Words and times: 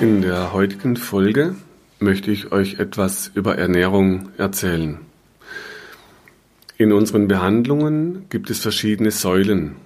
In 0.00 0.22
der 0.22 0.54
heutigen 0.54 0.96
Folge 0.96 1.56
möchte 1.98 2.30
ich 2.30 2.52
euch 2.52 2.78
etwas 2.78 3.30
über 3.34 3.58
Ernährung 3.58 4.30
erzählen. 4.38 4.96
In 6.78 6.94
unseren 6.94 7.28
Behandlungen 7.28 8.24
gibt 8.30 8.48
es 8.48 8.60
verschiedene 8.60 9.10
Säulen. 9.10 9.76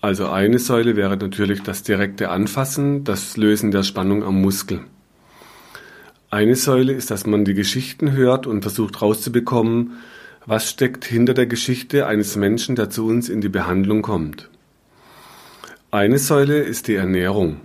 Also 0.00 0.28
eine 0.28 0.58
Säule 0.58 0.96
wäre 0.96 1.18
natürlich 1.18 1.62
das 1.62 1.82
direkte 1.82 2.30
Anfassen, 2.30 3.04
das 3.04 3.36
Lösen 3.36 3.72
der 3.72 3.82
Spannung 3.82 4.24
am 4.24 4.40
Muskel. 4.40 4.80
Eine 6.30 6.56
Säule 6.56 6.94
ist, 6.94 7.10
dass 7.10 7.26
man 7.26 7.44
die 7.44 7.52
Geschichten 7.52 8.12
hört 8.12 8.46
und 8.46 8.62
versucht 8.62 9.02
herauszubekommen, 9.02 9.98
was 10.46 10.70
steckt 10.70 11.04
hinter 11.04 11.34
der 11.34 11.46
Geschichte 11.46 12.06
eines 12.06 12.36
Menschen, 12.36 12.74
der 12.74 12.88
zu 12.88 13.06
uns 13.06 13.28
in 13.28 13.42
die 13.42 13.50
Behandlung 13.50 14.00
kommt. 14.00 14.48
Eine 15.90 16.16
Säule 16.16 16.60
ist 16.60 16.88
die 16.88 16.94
Ernährung. 16.94 17.60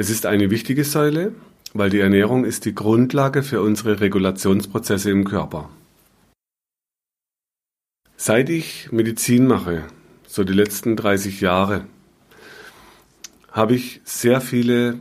Es 0.00 0.10
ist 0.10 0.26
eine 0.26 0.48
wichtige 0.48 0.84
Säule, 0.84 1.32
weil 1.74 1.90
die 1.90 1.98
Ernährung 1.98 2.44
ist 2.44 2.64
die 2.66 2.74
Grundlage 2.74 3.42
für 3.42 3.60
unsere 3.62 3.98
Regulationsprozesse 3.98 5.10
im 5.10 5.24
Körper. 5.24 5.70
Seit 8.16 8.48
ich 8.48 8.92
Medizin 8.92 9.48
mache, 9.48 9.82
so 10.28 10.44
die 10.44 10.52
letzten 10.52 10.94
30 10.94 11.40
Jahre, 11.40 11.84
habe 13.50 13.74
ich 13.74 14.00
sehr 14.04 14.40
viele 14.40 15.00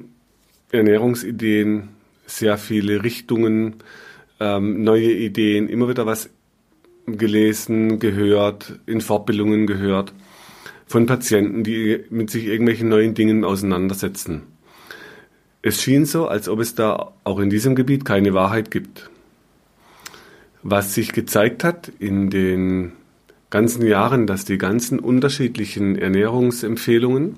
Ernährungsideen, 0.71 1.89
sehr 2.25 2.57
viele 2.57 3.03
Richtungen, 3.03 3.75
ähm, 4.39 4.83
neue 4.83 5.11
Ideen, 5.11 5.69
immer 5.69 5.89
wieder 5.89 6.07
was 6.07 6.31
gelesen, 7.05 7.99
gehört, 7.99 8.79
in 8.87 9.01
Fortbildungen 9.01 9.67
gehört 9.67 10.11
von 10.87 11.05
Patienten, 11.05 11.63
die 11.63 12.03
mit 12.09 12.31
sich 12.31 12.45
irgendwelchen 12.45 12.89
neuen 12.89 13.13
Dingen 13.13 13.45
auseinandersetzen. 13.45 14.56
Es 15.61 15.81
schien 15.81 16.05
so, 16.05 16.27
als 16.27 16.47
ob 16.47 16.59
es 16.59 16.75
da 16.75 17.11
auch 17.23 17.39
in 17.39 17.49
diesem 17.49 17.75
Gebiet 17.75 18.05
keine 18.05 18.33
Wahrheit 18.33 18.71
gibt. 18.71 19.09
Was 20.63 20.93
sich 20.93 21.13
gezeigt 21.13 21.63
hat 21.63 21.91
in 21.99 22.29
den 22.29 22.93
ganzen 23.49 23.85
Jahren, 23.85 24.27
dass 24.27 24.45
die 24.45 24.57
ganzen 24.57 24.99
unterschiedlichen 24.99 25.97
Ernährungsempfehlungen, 25.97 27.37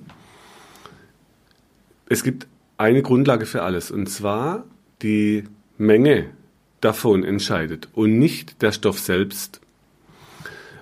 es 2.08 2.24
gibt 2.24 2.48
eine 2.78 3.02
Grundlage 3.02 3.46
für 3.46 3.62
alles, 3.62 3.92
und 3.92 4.08
zwar 4.10 4.64
die 5.02 5.44
Menge 5.78 6.26
davon 6.82 7.24
entscheidet 7.24 7.90
und 7.94 8.18
nicht 8.20 8.62
der 8.62 8.72
Stoff 8.72 9.00
selbst. 9.00 9.62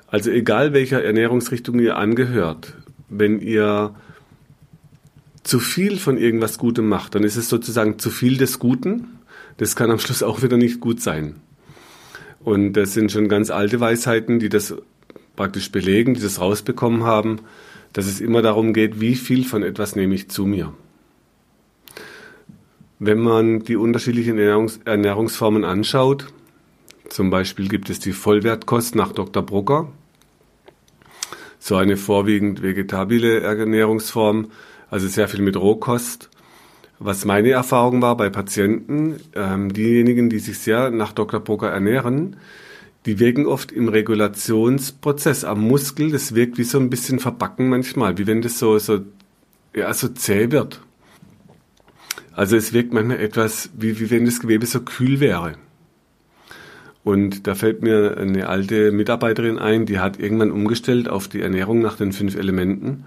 Also 0.07 0.31
egal 0.31 0.73
welcher 0.73 1.03
Ernährungsrichtung 1.03 1.79
ihr 1.79 1.97
angehört, 1.97 2.73
wenn 3.09 3.41
ihr 3.41 3.93
zu 5.47 5.59
viel 5.59 5.97
von 5.97 6.17
irgendwas 6.17 6.57
Gutem 6.57 6.87
macht, 6.89 7.15
dann 7.15 7.23
ist 7.23 7.37
es 7.37 7.47
sozusagen 7.47 7.99
zu 7.99 8.09
viel 8.09 8.37
des 8.37 8.59
Guten. 8.59 9.19
Das 9.55 9.75
kann 9.75 9.89
am 9.89 9.99
Schluss 9.99 10.21
auch 10.23 10.43
wieder 10.43 10.57
nicht 10.57 10.79
gut 10.79 11.01
sein. 11.01 11.37
Und 12.39 12.73
das 12.73 12.93
sind 12.93 13.11
schon 13.11 13.29
ganz 13.29 13.49
alte 13.49 13.79
Weisheiten, 13.79 14.39
die 14.39 14.49
das 14.49 14.75
praktisch 15.35 15.71
belegen, 15.71 16.13
die 16.13 16.21
das 16.21 16.39
rausbekommen 16.39 17.03
haben, 17.03 17.39
dass 17.93 18.07
es 18.07 18.19
immer 18.19 18.41
darum 18.41 18.73
geht, 18.73 18.99
wie 18.99 19.15
viel 19.15 19.45
von 19.45 19.63
etwas 19.63 19.95
nehme 19.95 20.15
ich 20.15 20.29
zu 20.29 20.45
mir. 20.45 20.73
Wenn 22.99 23.19
man 23.19 23.63
die 23.63 23.75
unterschiedlichen 23.75 24.37
Ernährungs 24.37 24.79
Ernährungsformen 24.83 25.63
anschaut, 25.63 26.27
zum 27.09 27.29
Beispiel 27.29 27.69
gibt 27.69 27.89
es 27.89 27.99
die 27.99 28.11
Vollwertkost 28.11 28.95
nach 28.95 29.13
Dr. 29.13 29.43
Brucker, 29.43 29.91
so 31.59 31.75
eine 31.75 31.95
vorwiegend 31.95 32.61
vegetabile 32.61 33.41
Ernährungsform, 33.41 34.47
also 34.89 35.07
sehr 35.07 35.27
viel 35.27 35.41
mit 35.41 35.57
Rohkost. 35.57 36.29
Was 36.99 37.25
meine 37.25 37.51
Erfahrung 37.51 38.01
war 38.01 38.17
bei 38.17 38.29
Patienten, 38.29 39.17
ähm, 39.35 39.71
diejenigen, 39.71 40.29
die 40.29 40.39
sich 40.39 40.59
sehr 40.59 40.89
nach 40.89 41.11
Dr. 41.11 41.39
Broker 41.39 41.69
ernähren, 41.69 42.37
die 43.05 43.19
wirken 43.19 43.45
oft 43.45 43.71
im 43.71 43.87
Regulationsprozess 43.87 45.43
am 45.43 45.61
Muskel. 45.61 46.11
Das 46.11 46.33
wirkt 46.33 46.57
wie 46.57 46.63
so 46.63 46.79
ein 46.79 46.89
bisschen 46.89 47.19
verbacken 47.19 47.69
manchmal, 47.69 48.17
wie 48.17 48.25
wenn 48.25 48.41
das 48.41 48.57
so, 48.57 48.79
so, 48.79 49.01
ja, 49.75 49.93
so 49.93 50.07
zäh 50.07 50.51
wird. 50.51 50.81
Also 52.33 52.55
es 52.55 52.73
wirkt 52.73 52.93
manchmal 52.93 53.19
etwas, 53.19 53.69
wie, 53.77 53.99
wie 53.99 54.09
wenn 54.09 54.25
das 54.25 54.39
Gewebe 54.39 54.65
so 54.65 54.81
kühl 54.81 55.19
wäre. 55.19 55.53
Und 57.03 57.47
da 57.47 57.55
fällt 57.55 57.83
mir 57.83 58.17
eine 58.17 58.49
alte 58.49 58.91
Mitarbeiterin 58.91 59.59
ein, 59.59 59.85
die 59.85 59.99
hat 59.99 60.19
irgendwann 60.19 60.51
umgestellt 60.51 61.07
auf 61.07 61.27
die 61.27 61.41
Ernährung 61.41 61.81
nach 61.81 61.95
den 61.95 62.11
fünf 62.11 62.35
Elementen 62.35 63.05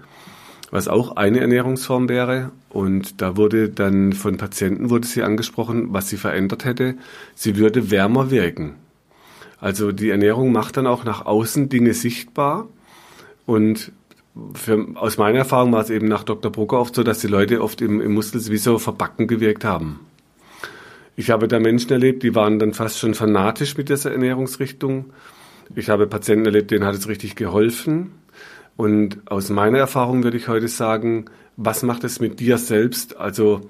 was 0.71 0.87
auch 0.87 1.17
eine 1.17 1.41
Ernährungsform 1.41 2.09
wäre. 2.09 2.51
Und 2.69 3.21
da 3.21 3.37
wurde 3.37 3.69
dann 3.69 4.13
von 4.13 4.37
Patienten 4.37 4.89
wurde 4.89 5.05
sie 5.05 5.21
angesprochen, 5.21 5.93
was 5.93 6.09
sie 6.09 6.17
verändert 6.17 6.65
hätte. 6.65 6.95
Sie 7.35 7.57
würde 7.57 7.91
wärmer 7.91 8.31
wirken. 8.31 8.75
Also 9.59 9.91
die 9.91 10.09
Ernährung 10.09 10.51
macht 10.51 10.77
dann 10.77 10.87
auch 10.87 11.03
nach 11.03 11.25
außen 11.25 11.69
Dinge 11.69 11.93
sichtbar. 11.93 12.67
Und 13.45 13.91
für, 14.53 14.87
aus 14.95 15.17
meiner 15.17 15.39
Erfahrung 15.39 15.73
war 15.73 15.81
es 15.81 15.89
eben 15.89 16.07
nach 16.07 16.23
Dr. 16.23 16.51
Brucker 16.51 16.79
oft 16.79 16.95
so, 16.95 17.03
dass 17.03 17.19
die 17.19 17.27
Leute 17.27 17.61
oft 17.61 17.81
im, 17.81 17.99
im 17.99 18.13
Muskel 18.13 18.41
wie 18.49 18.57
so 18.57 18.79
verbacken 18.79 19.27
gewirkt 19.27 19.65
haben. 19.65 19.99
Ich 21.17 21.29
habe 21.29 21.49
da 21.49 21.59
Menschen 21.59 21.91
erlebt, 21.91 22.23
die 22.23 22.33
waren 22.33 22.57
dann 22.57 22.73
fast 22.73 22.97
schon 22.97 23.13
fanatisch 23.13 23.77
mit 23.77 23.89
dieser 23.89 24.11
Ernährungsrichtung. 24.11 25.11
Ich 25.75 25.89
habe 25.89 26.07
Patienten 26.07 26.45
erlebt, 26.45 26.71
denen 26.71 26.85
hat 26.85 26.95
es 26.95 27.09
richtig 27.09 27.35
geholfen. 27.35 28.11
Und 28.77 29.19
aus 29.29 29.49
meiner 29.49 29.77
Erfahrung 29.77 30.23
würde 30.23 30.37
ich 30.37 30.47
heute 30.47 30.67
sagen, 30.67 31.25
was 31.57 31.83
macht 31.83 32.03
es 32.03 32.19
mit 32.19 32.39
dir 32.39 32.57
selbst? 32.57 33.17
Also 33.17 33.61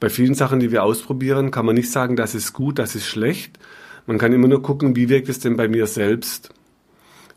bei 0.00 0.08
vielen 0.08 0.34
Sachen, 0.34 0.60
die 0.60 0.70
wir 0.70 0.82
ausprobieren, 0.82 1.50
kann 1.50 1.66
man 1.66 1.74
nicht 1.74 1.90
sagen, 1.90 2.16
das 2.16 2.34
ist 2.34 2.52
gut, 2.52 2.78
das 2.78 2.94
ist 2.94 3.06
schlecht. 3.06 3.58
Man 4.06 4.18
kann 4.18 4.32
immer 4.32 4.48
nur 4.48 4.62
gucken, 4.62 4.96
wie 4.96 5.08
wirkt 5.08 5.28
es 5.28 5.38
denn 5.38 5.56
bei 5.56 5.68
mir 5.68 5.86
selbst? 5.86 6.50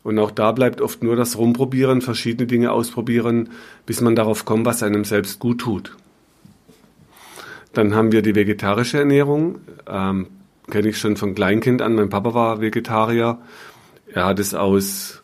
Und 0.02 0.18
auch 0.18 0.30
da 0.30 0.52
bleibt 0.52 0.80
oft 0.80 1.02
nur 1.02 1.16
das 1.16 1.36
Rumprobieren, 1.36 2.00
verschiedene 2.00 2.46
Dinge 2.46 2.72
ausprobieren, 2.72 3.50
bis 3.84 4.00
man 4.00 4.16
darauf 4.16 4.44
kommt, 4.44 4.64
was 4.64 4.82
einem 4.82 5.04
selbst 5.04 5.38
gut 5.38 5.60
tut. 5.60 5.96
Dann 7.72 7.94
haben 7.94 8.12
wir 8.12 8.22
die 8.22 8.34
vegetarische 8.34 8.98
Ernährung. 8.98 9.60
Ähm, 9.86 10.28
Kenne 10.70 10.88
ich 10.88 10.98
schon 10.98 11.16
von 11.16 11.34
Kleinkind 11.34 11.80
an. 11.80 11.94
Mein 11.94 12.10
Papa 12.10 12.34
war 12.34 12.60
Vegetarier. 12.60 13.38
Er 14.12 14.26
hat 14.26 14.38
es 14.38 14.54
aus 14.54 15.22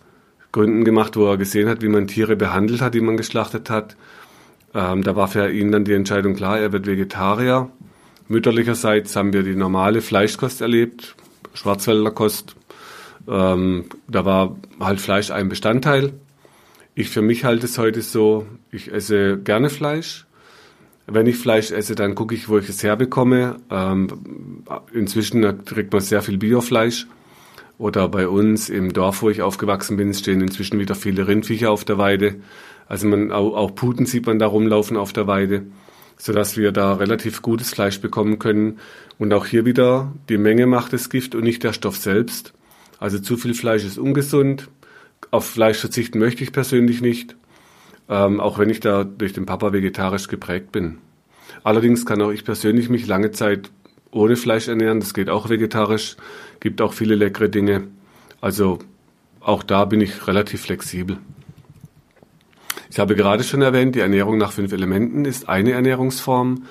Gründen 0.55 0.85
gemacht, 0.85 1.17
wo 1.17 1.27
er 1.27 1.37
gesehen 1.37 1.69
hat, 1.69 1.83
wie 1.83 1.89
man 1.89 2.07
Tiere 2.07 2.37
behandelt 2.37 2.81
hat, 2.81 2.95
die 2.95 3.01
man 3.01 3.17
geschlachtet 3.17 3.71
hat. 3.71 3.97
Ähm, 4.73 5.03
da 5.03 5.17
war 5.17 5.27
für 5.27 5.51
ihn 5.51 5.73
dann 5.73 5.85
die 5.85 5.95
Entscheidung 5.95 6.35
klar, 6.37 6.59
er 6.61 6.73
wird 6.73 6.87
Vegetarier. 6.87 7.71
Mütterlicherseits 8.29 9.17
haben 9.17 9.33
wir 9.33 9.43
die 9.43 9.57
normale 9.57 10.01
Fleischkost 10.01 10.61
erlebt, 10.61 11.17
Schwarzwälder 11.55 12.13
Kost. 12.13 12.55
Ähm, 13.29 13.87
da 14.07 14.25
war 14.25 14.57
halt 14.79 15.01
Fleisch 15.01 15.33
ein 15.33 15.49
Bestandteil. 15.49 16.13
Ich 16.95 17.11
für 17.11 17.23
mich 17.23 17.45
halte 17.45 17.67
es 17.67 17.77
heute 17.77 18.01
so, 18.01 18.47
ich 18.71 18.93
esse 18.93 19.39
gerne 19.39 19.71
Fleisch. 19.71 20.25
Wenn 21.09 21.27
ich 21.27 21.37
Fleisch 21.37 21.73
esse, 21.73 21.97
dann 21.97 22.15
gucke 22.15 22.37
ich, 22.37 22.49
wo 22.49 22.59
ich 22.59 22.69
es 22.69 22.83
herbekomme. 22.85 23.57
Ähm, 23.71 24.63
inzwischen 24.93 25.65
kriegt 25.65 25.93
man 25.93 26.01
sehr 26.01 26.23
viel 26.23 26.39
Biofleisch. 26.39 27.09
Oder 27.79 28.09
bei 28.09 28.29
uns 28.29 28.69
im 28.69 28.93
Dorf, 28.93 29.23
wo 29.23 29.31
ich 29.31 29.43
aufgewachsen 29.43 29.97
bin, 29.97 30.15
stehen 30.15 30.41
inzwischen 30.41 30.79
wieder 30.79 30.95
viele 30.95 31.27
Rindviecher 31.27 31.71
auf 31.71 31.85
der 31.85 31.99
Weide. 31.99 32.37
Also 32.87 33.09
man, 33.09 33.33
auch, 33.33 33.75
Puten 33.75 34.07
sieht 34.07 34.27
man 34.27 34.39
da 34.39 34.47
rumlaufen 34.47 34.97
auf 34.97 35.13
der 35.13 35.27
Weide, 35.27 35.67
sodass 36.17 36.57
wir 36.57 36.71
da 36.71 36.95
relativ 36.95 37.43
gutes 37.43 37.71
Fleisch 37.71 38.01
bekommen 38.01 38.39
können. 38.39 38.79
Und 39.19 39.33
auch 39.33 39.47
hier 39.47 39.65
wieder, 39.65 40.13
die 40.29 40.39
Menge 40.39 40.67
macht 40.67 40.93
das 40.93 41.11
Gift 41.11 41.35
und 41.35 41.45
nicht 41.45 41.65
der 41.65 41.73
Stoff 41.73 41.97
selbst. 41.97 42.53
Also 43.01 43.19
zu 43.19 43.37
viel 43.37 43.55
Fleisch 43.55 43.85
ist 43.85 43.99
ungesund. 43.99 44.69
Auf 45.31 45.47
Fleisch 45.47 45.79
verzichten 45.79 46.19
möchte 46.19 46.45
ich 46.45 46.53
persönlich 46.53 47.01
nicht, 47.01 47.35
ähm, 48.09 48.41
auch 48.41 48.59
wenn 48.59 48.71
ich 48.71 48.81
da 48.81 49.03
durch 49.05 49.33
den 49.33 49.47
Papa 49.47 49.73
vegetarisch 49.73 50.29
geprägt 50.29 50.71
bin. 50.71 50.99
Allerdings 51.65 52.07
kann 52.07 52.23
auch 52.23 52.31
ich 52.31 52.45
persönlich 52.45 52.89
mich 52.89 53.07
lange 53.07 53.31
Zeit 53.33 53.71
ohne 54.11 54.37
Fleisch 54.37 54.69
ernähren, 54.69 55.01
das 55.01 55.13
geht 55.13 55.29
auch 55.29 55.49
vegetarisch, 55.49 56.17
gibt 56.65 56.81
auch 56.81 56.95
viele 56.95 57.15
leckere 57.15 57.51
Dinge. 57.51 57.89
Also 58.41 58.79
auch 59.39 59.63
da 59.63 59.85
bin 59.85 60.01
ich 60.01 60.27
relativ 60.27 60.63
flexibel. 60.63 61.19
Ich 62.91 62.99
habe 62.99 63.15
gerade 63.15 63.45
schon 63.45 63.61
erwähnt, 63.61 63.95
die 63.95 64.01
Ernährung 64.01 64.39
nach 64.39 64.53
fünf 64.53 64.73
Elementen 64.73 65.27
ist 65.27 65.47
eine 65.47 65.73
Ernährungsform. 65.73 66.65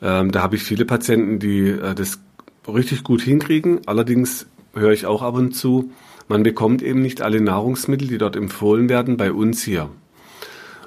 Ähm, 0.00 0.32
da 0.32 0.40
habe 0.40 0.56
ich 0.56 0.62
viele 0.62 0.86
Patienten, 0.86 1.38
die 1.38 1.68
äh, 1.68 1.94
das 1.94 2.20
richtig 2.66 3.04
gut 3.04 3.20
hinkriegen. 3.20 3.80
Allerdings 3.84 4.46
höre 4.72 4.92
ich 4.92 5.04
auch 5.04 5.20
ab 5.20 5.34
und 5.34 5.52
zu, 5.52 5.92
man 6.26 6.42
bekommt 6.42 6.80
eben 6.80 7.02
nicht 7.02 7.20
alle 7.20 7.42
Nahrungsmittel, 7.42 8.08
die 8.08 8.18
dort 8.18 8.34
empfohlen 8.34 8.88
werden, 8.88 9.18
bei 9.18 9.30
uns 9.30 9.62
hier. 9.62 9.90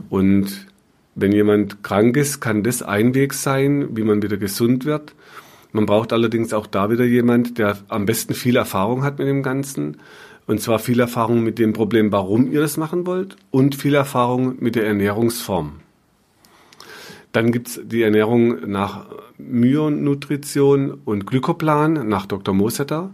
Und 0.09 0.65
wenn 1.13 1.31
jemand 1.31 1.83
krank 1.83 2.17
ist, 2.17 2.39
kann 2.39 2.63
das 2.63 2.81
ein 2.81 3.13
Weg 3.13 3.33
sein, 3.33 3.95
wie 3.95 4.03
man 4.03 4.23
wieder 4.23 4.37
gesund 4.37 4.85
wird. 4.85 5.13
Man 5.71 5.85
braucht 5.85 6.11
allerdings 6.13 6.53
auch 6.53 6.67
da 6.67 6.89
wieder 6.89 7.05
jemand, 7.05 7.57
der 7.57 7.77
am 7.87 8.05
besten 8.05 8.33
viel 8.33 8.55
Erfahrung 8.55 9.03
hat 9.03 9.19
mit 9.19 9.27
dem 9.27 9.43
Ganzen. 9.43 9.97
Und 10.47 10.59
zwar 10.59 10.79
viel 10.79 10.99
Erfahrung 10.99 11.43
mit 11.43 11.59
dem 11.59 11.71
Problem, 11.73 12.11
warum 12.11 12.51
ihr 12.51 12.59
das 12.59 12.75
machen 12.75 13.05
wollt 13.05 13.37
und 13.51 13.75
viel 13.75 13.93
Erfahrung 13.93 14.55
mit 14.59 14.75
der 14.75 14.85
Ernährungsform. 14.85 15.79
Dann 17.31 17.51
gibt's 17.51 17.79
die 17.83 18.01
Ernährung 18.01 18.69
nach 18.69 19.05
Myonutrition 19.37 20.99
und 21.05 21.25
Glykoplan 21.25 22.07
nach 22.07 22.25
Dr. 22.25 22.53
Mosetter. 22.53 23.11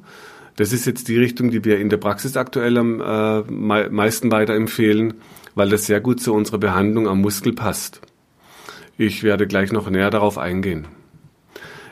Das 0.55 0.73
ist 0.73 0.87
jetzt 0.87 1.07
die 1.07 1.17
Richtung, 1.17 1.51
die 1.51 1.63
wir 1.63 1.79
in 1.79 1.89
der 1.89 1.97
Praxis 1.97 2.35
aktuell 2.35 2.77
am 2.77 2.99
äh, 2.99 3.41
meisten 3.89 4.31
weiterempfehlen, 4.31 5.15
weil 5.53 5.69
das 5.69 5.85
sehr 5.85 6.01
gut 6.01 6.19
zu 6.19 6.33
unserer 6.33 6.57
Behandlung 6.57 7.07
am 7.07 7.21
Muskel 7.21 7.53
passt. 7.53 8.01
Ich 8.97 9.21
werde 9.21 9.45
gleich 9.45 9.71
noch 9.71 9.87
näher 9.87 10.09
darauf 10.09 10.39
eingehen. 10.39 10.87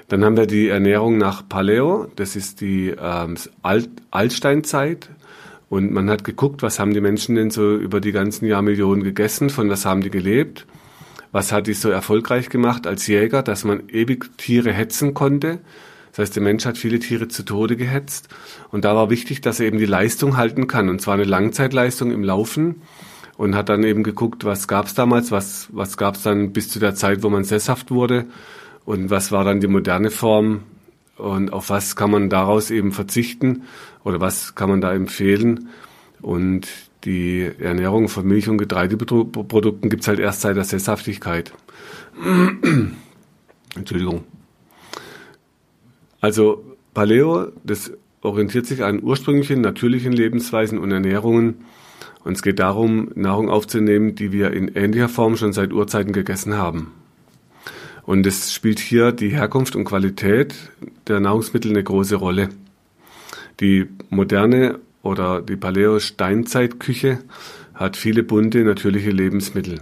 Dann 0.08 0.24
haben 0.24 0.38
wir 0.38 0.46
die 0.46 0.68
Ernährung 0.68 1.18
nach 1.18 1.48
Paleo, 1.48 2.08
das 2.16 2.36
ist 2.36 2.62
die 2.62 2.90
ähm, 2.90 3.36
Alt 3.64 3.90
Altsteinzeit. 4.12 5.10
Und 5.68 5.92
man 5.92 6.10
hat 6.12 6.24
geguckt, 6.24 6.62
was 6.62 6.80
haben 6.80 6.94
die 6.94 7.02
Menschen 7.02 7.36
denn 7.36 7.50
so 7.50 7.76
über 7.76 8.00
die 8.00 8.12
ganzen 8.12 8.46
Jahrmillionen 8.46 9.04
gegessen, 9.04 9.50
von 9.50 9.68
was 9.70 9.84
haben 9.84 10.02
die 10.02 10.12
gelebt, 10.12 10.68
was 11.32 11.52
hat 11.52 11.66
die 11.66 11.74
so 11.74 11.90
erfolgreich 11.90 12.50
gemacht 12.50 12.86
als 12.86 13.08
Jäger, 13.08 13.42
dass 13.42 13.64
man 13.64 13.90
ewig 13.90 14.38
Tiere 14.38 14.72
hetzen 14.72 15.16
konnte. 15.16 15.60
Das 16.12 16.20
heißt, 16.20 16.36
der 16.36 16.44
Mensch 16.44 16.66
hat 16.66 16.78
viele 16.78 17.00
Tiere 17.00 17.28
zu 17.28 17.44
Tode 17.44 17.76
gehetzt. 17.76 18.30
Und 18.72 18.86
da 18.86 18.96
war 18.96 19.10
wichtig, 19.10 19.42
dass 19.42 19.60
er 19.60 19.66
eben 19.66 19.80
die 19.80 19.86
Leistung 19.86 20.38
halten 20.38 20.68
kann. 20.68 20.88
Und 20.88 21.02
zwar 21.02 21.16
eine 21.16 21.26
Langzeitleistung 21.26 22.12
im 22.12 22.24
Laufen. 22.24 22.84
Und 23.36 23.54
hat 23.54 23.68
dann 23.68 23.84
eben 23.84 24.04
geguckt, 24.04 24.46
was 24.46 24.70
gab 24.70 24.86
es 24.86 24.94
damals, 24.94 25.30
was, 25.30 25.68
was 25.74 25.98
gab 25.98 26.16
es 26.16 26.24
dann 26.24 26.54
bis 26.54 26.70
zu 26.70 26.80
der 26.80 26.96
Zeit, 26.96 27.22
wo 27.22 27.30
man 27.30 27.44
sesshaft 27.44 27.92
wurde 27.92 28.28
und 28.86 29.10
was 29.10 29.32
war 29.32 29.44
dann 29.44 29.60
die 29.60 29.68
moderne 29.68 30.12
Form 30.12 30.62
und 31.18 31.54
auf 31.54 31.70
was 31.70 31.96
kann 31.96 32.12
man 32.12 32.30
daraus 32.30 32.72
eben 32.72 32.92
verzichten 32.92 33.64
oder 34.04 34.22
was 34.22 34.56
kann 34.56 34.70
man 34.70 34.82
da 34.82 34.94
empfehlen. 34.94 35.70
Und 36.22 36.68
die 37.04 37.50
Ernährung 37.60 38.10
von 38.10 38.26
Milch- 38.28 38.50
und 38.50 38.58
Getreideprodukten 38.58 39.90
gibt 39.90 40.02
es 40.02 40.08
halt 40.08 40.20
erst 40.20 40.42
seit 40.42 40.56
der 40.56 40.64
Sesshaftigkeit. 40.64 41.54
Entschuldigung. 43.76 44.24
Also 46.22 46.64
Paleo, 46.94 47.52
das 47.64 47.92
orientiert 48.22 48.66
sich 48.66 48.84
an 48.84 49.04
ursprünglichen, 49.04 49.62
natürlichen 49.62 50.12
Lebensweisen 50.12 50.80
und 50.80 50.92
Ernährungen. 50.92 51.66
Und 52.24 52.34
es 52.34 52.42
geht 52.42 52.60
darum, 52.60 53.12
Nahrung 53.14 53.50
aufzunehmen, 53.50 54.16
die 54.16 54.32
wir 54.32 54.52
in 54.52 54.70
ähnlicher 54.70 55.10
Form 55.10 55.38
schon 55.38 55.54
seit 55.54 55.72
Urzeiten 55.72 56.12
gegessen 56.12 56.56
haben. 56.58 56.92
Und 58.06 58.28
es 58.28 58.54
spielt 58.54 58.80
hier 58.80 59.12
die 59.12 59.30
Herkunft 59.30 59.76
und 59.76 59.86
Qualität 59.86 60.54
der 61.08 61.20
Nahrungsmittel 61.20 61.72
eine 61.72 61.84
große 61.84 62.16
Rolle. 62.16 62.50
Die 63.60 63.88
moderne 64.10 64.80
oder 65.02 65.42
die 65.42 65.56
Paleo-Steinzeitküche 65.56 67.20
hat 67.74 67.98
viele 67.98 68.24
bunte, 68.24 68.64
natürliche 68.64 69.10
Lebensmittel. 69.10 69.82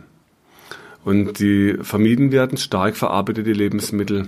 Und 1.04 1.40
die 1.40 1.76
vermieden 1.82 2.32
werden 2.32 2.58
stark 2.58 2.96
verarbeitete 2.96 3.52
Lebensmittel. 3.52 4.28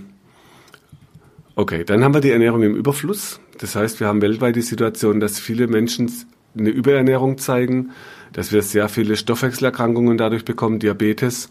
Okay, 1.56 1.86
dann 1.86 2.04
haben 2.04 2.14
wir 2.14 2.22
die 2.22 2.32
Ernährung 2.32 2.64
im 2.64 2.76
Überfluss. 2.76 3.40
Das 3.60 3.78
heißt, 3.78 4.02
wir 4.02 4.08
haben 4.08 4.22
weltweit 4.22 4.58
die 4.58 4.62
Situation, 4.62 5.22
dass 5.22 5.40
viele 5.40 5.68
Menschen 5.68 6.12
eine 6.58 6.70
Überernährung 6.70 7.38
zeigen, 7.38 7.92
dass 8.34 8.52
wir 8.52 8.62
sehr 8.62 8.90
viele 8.90 9.16
Stoffwechselerkrankungen 9.16 10.18
dadurch 10.18 10.44
bekommen, 10.44 10.80
Diabetes. 10.80 11.50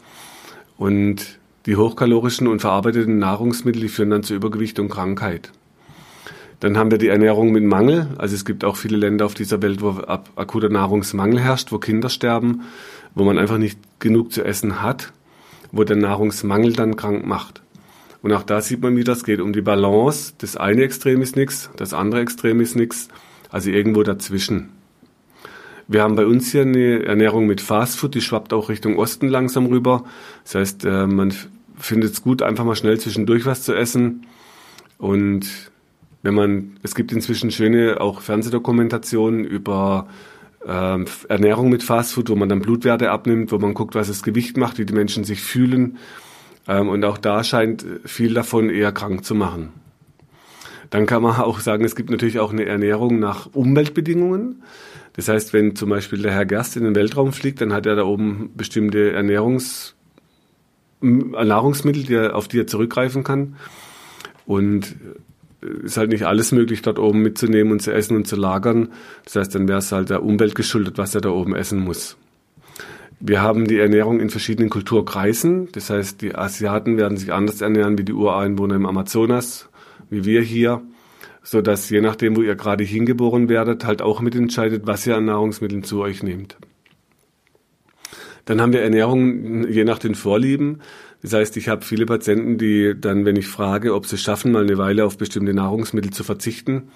Und 0.77 1.39
die 1.67 1.77
hochkalorischen 1.77 2.47
und 2.47 2.61
verarbeiteten 2.61 3.19
Nahrungsmittel 3.19 3.89
führen 3.89 4.11
dann 4.11 4.23
zu 4.23 4.35
Übergewicht 4.35 4.79
und 4.79 4.91
Krankheit. 4.91 5.51
Dann 6.61 6.77
haben 6.77 6.91
wir 6.91 6.99
die 6.99 7.09
Ernährung 7.09 7.53
mit 7.53 7.65
Mangel. 7.65 8.09
Also 8.17 8.35
es 8.35 8.45
gibt 8.45 8.65
auch 8.65 8.77
viele 8.77 8.97
Länder 8.97 9.27
auf 9.27 9.35
dieser 9.35 9.61
Welt, 9.63 9.83
wo 9.83 9.91
akuter 10.37 10.69
Nahrungsmangel 10.69 11.41
herrscht, 11.41 11.73
wo 11.73 11.79
Kinder 11.79 12.09
sterben, 12.09 12.63
wo 13.15 13.25
man 13.25 13.39
einfach 13.39 13.59
nicht 13.59 13.79
genug 13.99 14.33
zu 14.33 14.45
essen 14.45 14.83
hat, 14.83 15.13
wo 15.73 15.85
der 15.85 15.97
Nahrungsmangel 15.97 16.73
dann 16.73 16.97
krank 16.97 17.27
macht. 17.27 17.63
Und 18.23 18.33
auch 18.33 18.43
da 18.43 18.63
sieht 18.63 18.81
man 18.81 18.97
wieder, 18.97 19.13
es 19.13 19.25
geht 19.25 19.41
um 19.41 19.53
die 19.53 19.61
Balance. 19.61 20.33
Das 20.39 20.57
eine 20.57 20.83
Extrem 20.83 21.21
ist 21.21 21.37
nichts, 21.37 21.69
das 21.77 21.93
andere 21.93 22.23
Extrem 22.23 22.61
ist 22.61 22.77
nichts. 22.77 23.09
Also 23.51 23.71
irgendwo 23.71 24.03
dazwischen. 24.03 24.71
Wir 25.87 26.03
haben 26.03 26.17
bei 26.17 26.25
uns 26.25 26.51
hier 26.51 26.63
eine 26.63 27.05
Ernährung 27.05 27.47
mit 27.47 27.61
Fastfood, 27.61 28.15
die 28.15 28.23
schwappt 28.23 28.55
auch 28.55 28.71
Richtung 28.71 28.97
Osten 28.97 29.29
langsam 29.29 29.67
rüber. 29.67 30.05
Das 30.45 30.55
heißt, 30.55 30.85
äh, 30.87 31.07
man 31.07 31.35
findet 31.77 32.13
es 32.13 32.23
gut, 32.23 32.43
einfach 32.43 32.65
mal 32.65 32.77
schnell 32.77 32.99
zwischendurch 32.99 33.47
was 33.47 33.63
zu 33.63 33.75
essen. 33.75 34.27
Und 34.99 35.71
wenn 36.23 36.35
man, 36.35 36.77
es 36.83 36.95
gibt 36.95 37.13
inzwischen 37.13 37.51
schöne 37.51 38.01
auch 38.01 38.21
Fernsehdokumentationen 38.21 39.45
über 39.45 40.09
äh, 40.67 41.05
Ernährung 41.29 41.69
mit 41.69 41.83
Fastfood, 41.83 42.31
wo 42.31 42.37
man 42.37 42.49
dann 42.49 42.61
Blutwerte 42.61 43.11
abnimmt, 43.11 43.53
wo 43.53 43.59
man 43.59 43.75
guckt, 43.75 43.95
was 43.95 44.09
das 44.09 44.23
Gewicht 44.23 44.57
macht, 44.57 44.79
wie 44.79 44.87
die 44.87 44.95
Menschen 44.95 45.25
sich 45.25 45.43
fühlen. 45.43 45.99
Ähm, 46.67 46.89
und 46.89 47.05
auch 47.05 47.19
da 47.19 47.45
scheint 47.45 47.85
viel 48.05 48.35
davon 48.35 48.71
eher 48.71 48.93
krank 48.93 49.25
zu 49.25 49.35
machen. 49.35 49.71
Dann 50.91 51.07
kann 51.07 51.23
man 51.23 51.37
auch 51.41 51.61
sagen, 51.61 51.85
es 51.85 51.97
gibt 51.97 52.11
natürlich 52.11 52.39
auch 52.39 52.53
eine 52.53 52.67
Ernährung 52.67 53.19
nach 53.19 53.49
Umweltbedingungen. 53.53 54.63
Das 55.15 55.29
heißt, 55.29 55.53
wenn 55.53 55.77
zum 55.77 55.91
Beispiel 55.91 56.23
der 56.23 56.33
Herr 56.33 56.47
Gerst 56.47 56.77
in 56.77 56.85
den 56.85 56.95
Weltraum 56.95 57.33
fliegt, 57.33 57.61
dann 57.61 57.73
hat 57.73 57.87
er 57.87 57.97
da 57.97 58.05
oben 58.05 58.51
bestimmte 58.57 59.13
Ernährungs 59.13 59.94
Nahrungsmittel, 61.05 62.05
die 62.05 62.15
er, 62.15 62.37
auf 62.37 62.49
die 62.49 62.61
er 62.61 62.67
zurückgreifen 62.67 63.25
kann. 63.25 63.57
Und 64.47 64.97
äh, 65.63 65.85
ist 65.85 65.97
halt 65.97 66.11
nicht 66.11 66.27
alles 66.27 66.53
möglich, 66.53 66.83
dort 66.83 66.99
oben 66.99 67.23
mitzunehmen 67.23 67.73
und 67.73 67.81
zu 67.81 67.93
essen 67.93 68.17
und 68.17 68.27
zu 68.27 68.37
lagern. 68.37 68.89
Das 69.25 69.37
heißt, 69.37 69.55
dann 69.55 69.69
wäre 69.69 69.79
es 69.79 69.93
halt 69.93 70.11
der 70.11 70.23
Umwelt 70.23 70.55
geschuldet, 70.55 70.99
was 70.99 71.15
er 71.15 71.21
da 71.21 71.31
oben 71.31 71.55
essen 71.55 71.79
muss. 71.81 72.17
Wir 73.21 73.41
haben 73.41 73.67
die 73.67 73.79
Ernährung 73.79 74.21
in 74.21 74.29
verschiedenen 74.29 74.71
Kulturkreisen. 74.71 75.71
Das 75.73 75.89
heißt, 75.89 76.21
die 76.21 76.35
Asiaten 76.35 76.97
werden 76.97 77.17
sich 77.17 77.33
anders 77.33 77.61
ernähren 77.61 77.97
wie 77.97 78.05
die 78.05 78.13
Ureinwohner 78.13 78.75
im 78.75 78.87
Amazonas, 78.87 79.69
wie 80.11 80.25
wir 80.25 80.43
hier, 80.43 80.83
so 81.43 81.63
dass 81.63 81.89
je 81.89 82.01
nachdem, 82.01 82.37
wo 82.37 82.43
ihr 82.43 82.55
gerade 82.55 82.85
hingeboren 82.85 83.49
werdet, 83.49 83.85
halt 83.87 84.03
auch 84.03 84.21
mitentscheidet, 84.21 84.87
was 84.87 85.07
ihr 85.07 85.17
an 85.17 85.27
Nahrungsmitteln 85.27 85.85
zu 85.85 86.01
euch 86.01 86.23
nehmt. 86.23 86.57
Dann 88.45 88.61
haben 88.61 88.73
wir 88.73 88.83
Ernährung 88.83 89.67
je 89.69 89.85
nach 89.85 89.99
den 89.99 90.15
Vorlieben. 90.15 90.81
Das 91.23 91.33
heißt, 91.33 91.57
ich 91.57 91.69
habe 91.69 91.85
viele 91.85 92.07
Patienten, 92.07 92.59
die 92.59 92.95
dann, 92.99 93.25
wenn 93.25 93.37
ich 93.37 93.47
frage, 93.47 93.95
ob 93.95 94.07
sie 94.07 94.19
schaffen, 94.19 94.53
mal 94.53 94.63
eine 94.63 94.77
Weile 94.77 95.07
auf 95.07 95.17
bestimmte 95.17 95.55
Nahrungsmittel 95.55 96.13
zu 96.13 96.23
verzichten, 96.25 96.89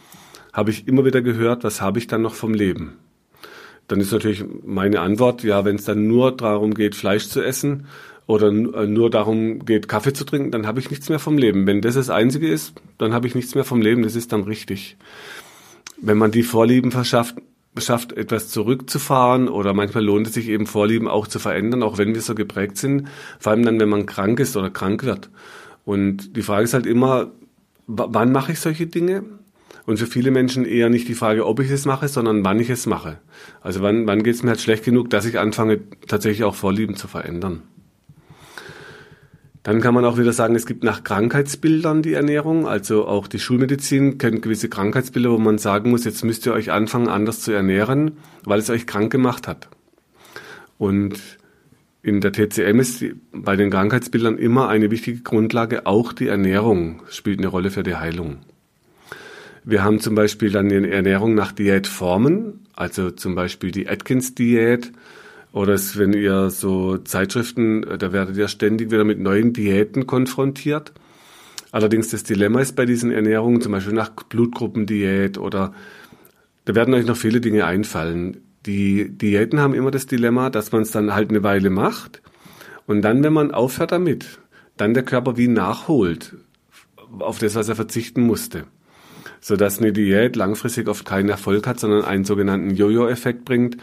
habe 0.52 0.70
ich 0.70 0.86
immer 0.86 1.04
wieder 1.04 1.22
gehört, 1.22 1.64
was 1.64 1.80
habe 1.80 1.98
ich 1.98 2.06
dann 2.06 2.22
noch 2.22 2.34
vom 2.34 2.52
Leben? 2.52 2.98
Dann 3.86 4.00
ist 4.00 4.12
natürlich 4.12 4.44
meine 4.64 5.00
Antwort, 5.00 5.42
ja, 5.42 5.64
wenn 5.64 5.76
es 5.76 5.84
dann 5.84 6.06
nur 6.06 6.36
darum 6.36 6.74
geht, 6.74 6.94
Fleisch 6.94 7.28
zu 7.28 7.42
essen 7.42 7.86
oder 8.26 8.48
äh, 8.48 8.86
nur 8.86 9.08
darum 9.08 9.64
geht, 9.64 9.88
Kaffee 9.88 10.12
zu 10.12 10.24
trinken, 10.24 10.50
dann 10.50 10.66
habe 10.66 10.80
ich 10.80 10.90
nichts 10.90 11.08
mehr 11.08 11.18
vom 11.18 11.38
Leben. 11.38 11.66
Wenn 11.66 11.80
das 11.80 11.94
das 11.94 12.10
Einzige 12.10 12.48
ist, 12.48 12.74
dann 12.98 13.14
habe 13.14 13.26
ich 13.26 13.34
nichts 13.34 13.54
mehr 13.54 13.64
vom 13.64 13.80
Leben. 13.80 14.02
Das 14.02 14.14
ist 14.14 14.32
dann 14.32 14.42
richtig. 14.42 14.98
Wenn 16.00 16.18
man 16.18 16.30
die 16.30 16.42
Vorlieben 16.42 16.90
verschafft, 16.90 17.36
schafft, 17.80 18.12
etwas 18.12 18.48
zurückzufahren 18.48 19.48
oder 19.48 19.74
manchmal 19.74 20.04
lohnt 20.04 20.26
es 20.26 20.34
sich 20.34 20.48
eben 20.48 20.66
Vorlieben 20.66 21.08
auch 21.08 21.26
zu 21.26 21.38
verändern, 21.38 21.82
auch 21.82 21.98
wenn 21.98 22.14
wir 22.14 22.22
so 22.22 22.34
geprägt 22.34 22.78
sind, 22.78 23.08
vor 23.38 23.52
allem 23.52 23.64
dann, 23.64 23.80
wenn 23.80 23.88
man 23.88 24.06
krank 24.06 24.40
ist 24.40 24.56
oder 24.56 24.70
krank 24.70 25.04
wird. 25.04 25.30
Und 25.84 26.36
die 26.36 26.42
Frage 26.42 26.64
ist 26.64 26.74
halt 26.74 26.86
immer, 26.86 27.30
wann 27.86 28.32
mache 28.32 28.52
ich 28.52 28.60
solche 28.60 28.86
Dinge? 28.86 29.24
Und 29.86 29.98
für 29.98 30.06
viele 30.06 30.30
Menschen 30.30 30.66
eher 30.66 30.90
nicht 30.90 31.08
die 31.08 31.14
Frage, 31.14 31.46
ob 31.46 31.60
ich 31.60 31.70
es 31.70 31.86
mache, 31.86 32.08
sondern 32.08 32.44
wann 32.44 32.60
ich 32.60 32.68
es 32.68 32.84
mache. 32.84 33.18
Also 33.62 33.80
wann, 33.80 34.06
wann 34.06 34.22
geht 34.22 34.34
es 34.34 34.42
mir 34.42 34.50
halt 34.50 34.60
schlecht 34.60 34.84
genug, 34.84 35.08
dass 35.08 35.24
ich 35.24 35.38
anfange, 35.38 35.80
tatsächlich 36.06 36.44
auch 36.44 36.54
Vorlieben 36.54 36.94
zu 36.94 37.08
verändern. 37.08 37.62
Dann 39.68 39.82
kann 39.82 39.92
man 39.92 40.06
auch 40.06 40.16
wieder 40.16 40.32
sagen, 40.32 40.54
es 40.54 40.64
gibt 40.64 40.82
nach 40.82 41.04
Krankheitsbildern 41.04 42.00
die 42.00 42.14
Ernährung. 42.14 42.66
Also 42.66 43.06
auch 43.06 43.26
die 43.26 43.38
Schulmedizin 43.38 44.16
kennt 44.16 44.40
gewisse 44.40 44.70
Krankheitsbilder, 44.70 45.30
wo 45.30 45.36
man 45.36 45.58
sagen 45.58 45.90
muss, 45.90 46.06
jetzt 46.06 46.24
müsst 46.24 46.46
ihr 46.46 46.54
euch 46.54 46.70
anfangen, 46.70 47.08
anders 47.08 47.42
zu 47.42 47.52
ernähren, 47.52 48.12
weil 48.44 48.60
es 48.60 48.70
euch 48.70 48.86
krank 48.86 49.12
gemacht 49.12 49.46
hat. 49.46 49.68
Und 50.78 51.20
in 52.02 52.22
der 52.22 52.32
TCM 52.32 52.80
ist 52.80 53.04
bei 53.30 53.56
den 53.56 53.70
Krankheitsbildern 53.70 54.38
immer 54.38 54.70
eine 54.70 54.90
wichtige 54.90 55.20
Grundlage, 55.20 55.84
auch 55.84 56.14
die 56.14 56.28
Ernährung 56.28 57.02
spielt 57.10 57.38
eine 57.38 57.48
Rolle 57.48 57.70
für 57.70 57.82
die 57.82 57.96
Heilung. 57.96 58.38
Wir 59.64 59.84
haben 59.84 60.00
zum 60.00 60.14
Beispiel 60.14 60.50
dann 60.50 60.70
die 60.70 60.76
Ernährung 60.76 61.34
nach 61.34 61.52
Diätformen, 61.52 62.60
also 62.74 63.10
zum 63.10 63.34
Beispiel 63.34 63.70
die 63.70 63.86
Atkins-Diät, 63.86 64.92
oder 65.52 65.74
es, 65.74 65.96
wenn 65.98 66.12
ihr 66.12 66.50
so 66.50 66.98
Zeitschriften, 66.98 67.84
da 67.98 68.12
werdet 68.12 68.36
ihr 68.36 68.48
ständig 68.48 68.90
wieder 68.90 69.04
mit 69.04 69.18
neuen 69.18 69.52
Diäten 69.52 70.06
konfrontiert. 70.06 70.92
Allerdings 71.70 72.08
das 72.08 72.22
Dilemma 72.22 72.60
ist 72.60 72.76
bei 72.76 72.86
diesen 72.86 73.10
Ernährungen, 73.10 73.60
zum 73.60 73.72
Beispiel 73.72 73.94
nach 73.94 74.10
Blutgruppendiät 74.10 75.38
oder 75.38 75.74
da 76.64 76.74
werden 76.74 76.94
euch 76.94 77.06
noch 77.06 77.16
viele 77.16 77.40
Dinge 77.40 77.64
einfallen. 77.64 78.42
Die 78.66 79.08
Diäten 79.08 79.60
haben 79.60 79.74
immer 79.74 79.90
das 79.90 80.06
Dilemma, 80.06 80.50
dass 80.50 80.72
man 80.72 80.82
es 80.82 80.90
dann 80.90 81.14
halt 81.14 81.30
eine 81.30 81.42
Weile 81.42 81.70
macht 81.70 82.22
und 82.86 83.02
dann, 83.02 83.22
wenn 83.22 83.32
man 83.32 83.50
aufhört 83.52 83.92
damit, 83.92 84.38
dann 84.76 84.94
der 84.94 85.02
Körper 85.02 85.36
wie 85.36 85.48
nachholt 85.48 86.36
auf 87.18 87.38
das, 87.38 87.54
was 87.54 87.68
er 87.68 87.76
verzichten 87.76 88.22
musste. 88.22 88.64
Sodass 89.40 89.78
eine 89.78 89.92
Diät 89.92 90.36
langfristig 90.36 90.88
oft 90.88 91.04
keinen 91.04 91.28
Erfolg 91.28 91.66
hat, 91.66 91.78
sondern 91.78 92.04
einen 92.04 92.24
sogenannten 92.24 92.70
Jojo-Effekt 92.74 93.44
bringt. 93.44 93.76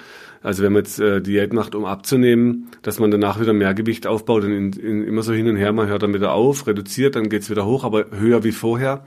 Also 0.46 0.62
wenn 0.62 0.74
man 0.74 0.84
jetzt 0.84 1.00
äh, 1.00 1.24
Diät 1.24 1.54
macht, 1.54 1.74
um 1.74 1.86
abzunehmen, 1.86 2.70
dass 2.84 3.00
man 3.00 3.10
danach 3.10 3.42
wieder 3.42 3.52
mehr 3.52 3.74
Gewicht 3.74 4.06
aufbaut 4.06 4.44
und 4.44 4.52
in, 4.52 4.74
in, 4.74 5.04
immer 5.04 5.24
so 5.24 5.34
hin 5.34 5.48
und 5.48 5.56
her, 5.56 5.74
man 5.74 5.88
hört 5.88 6.04
dann 6.04 6.14
wieder 6.14 6.34
auf, 6.34 6.68
reduziert, 6.68 7.16
dann 7.16 7.30
geht's 7.30 7.50
wieder 7.50 7.66
hoch, 7.66 7.84
aber 7.84 8.12
höher 8.12 8.44
wie 8.44 8.52
vorher, 8.52 9.04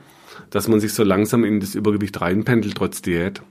dass 0.49 0.67
man 0.67 0.81
sich 0.81 0.91
so 0.91 1.05
langsam 1.05 1.45
in 1.45 1.61
das 1.61 1.75
Übergewicht 1.75 2.19
reinpendelt, 2.19 2.75
trotz 2.75 3.01
Diät. 3.01 3.41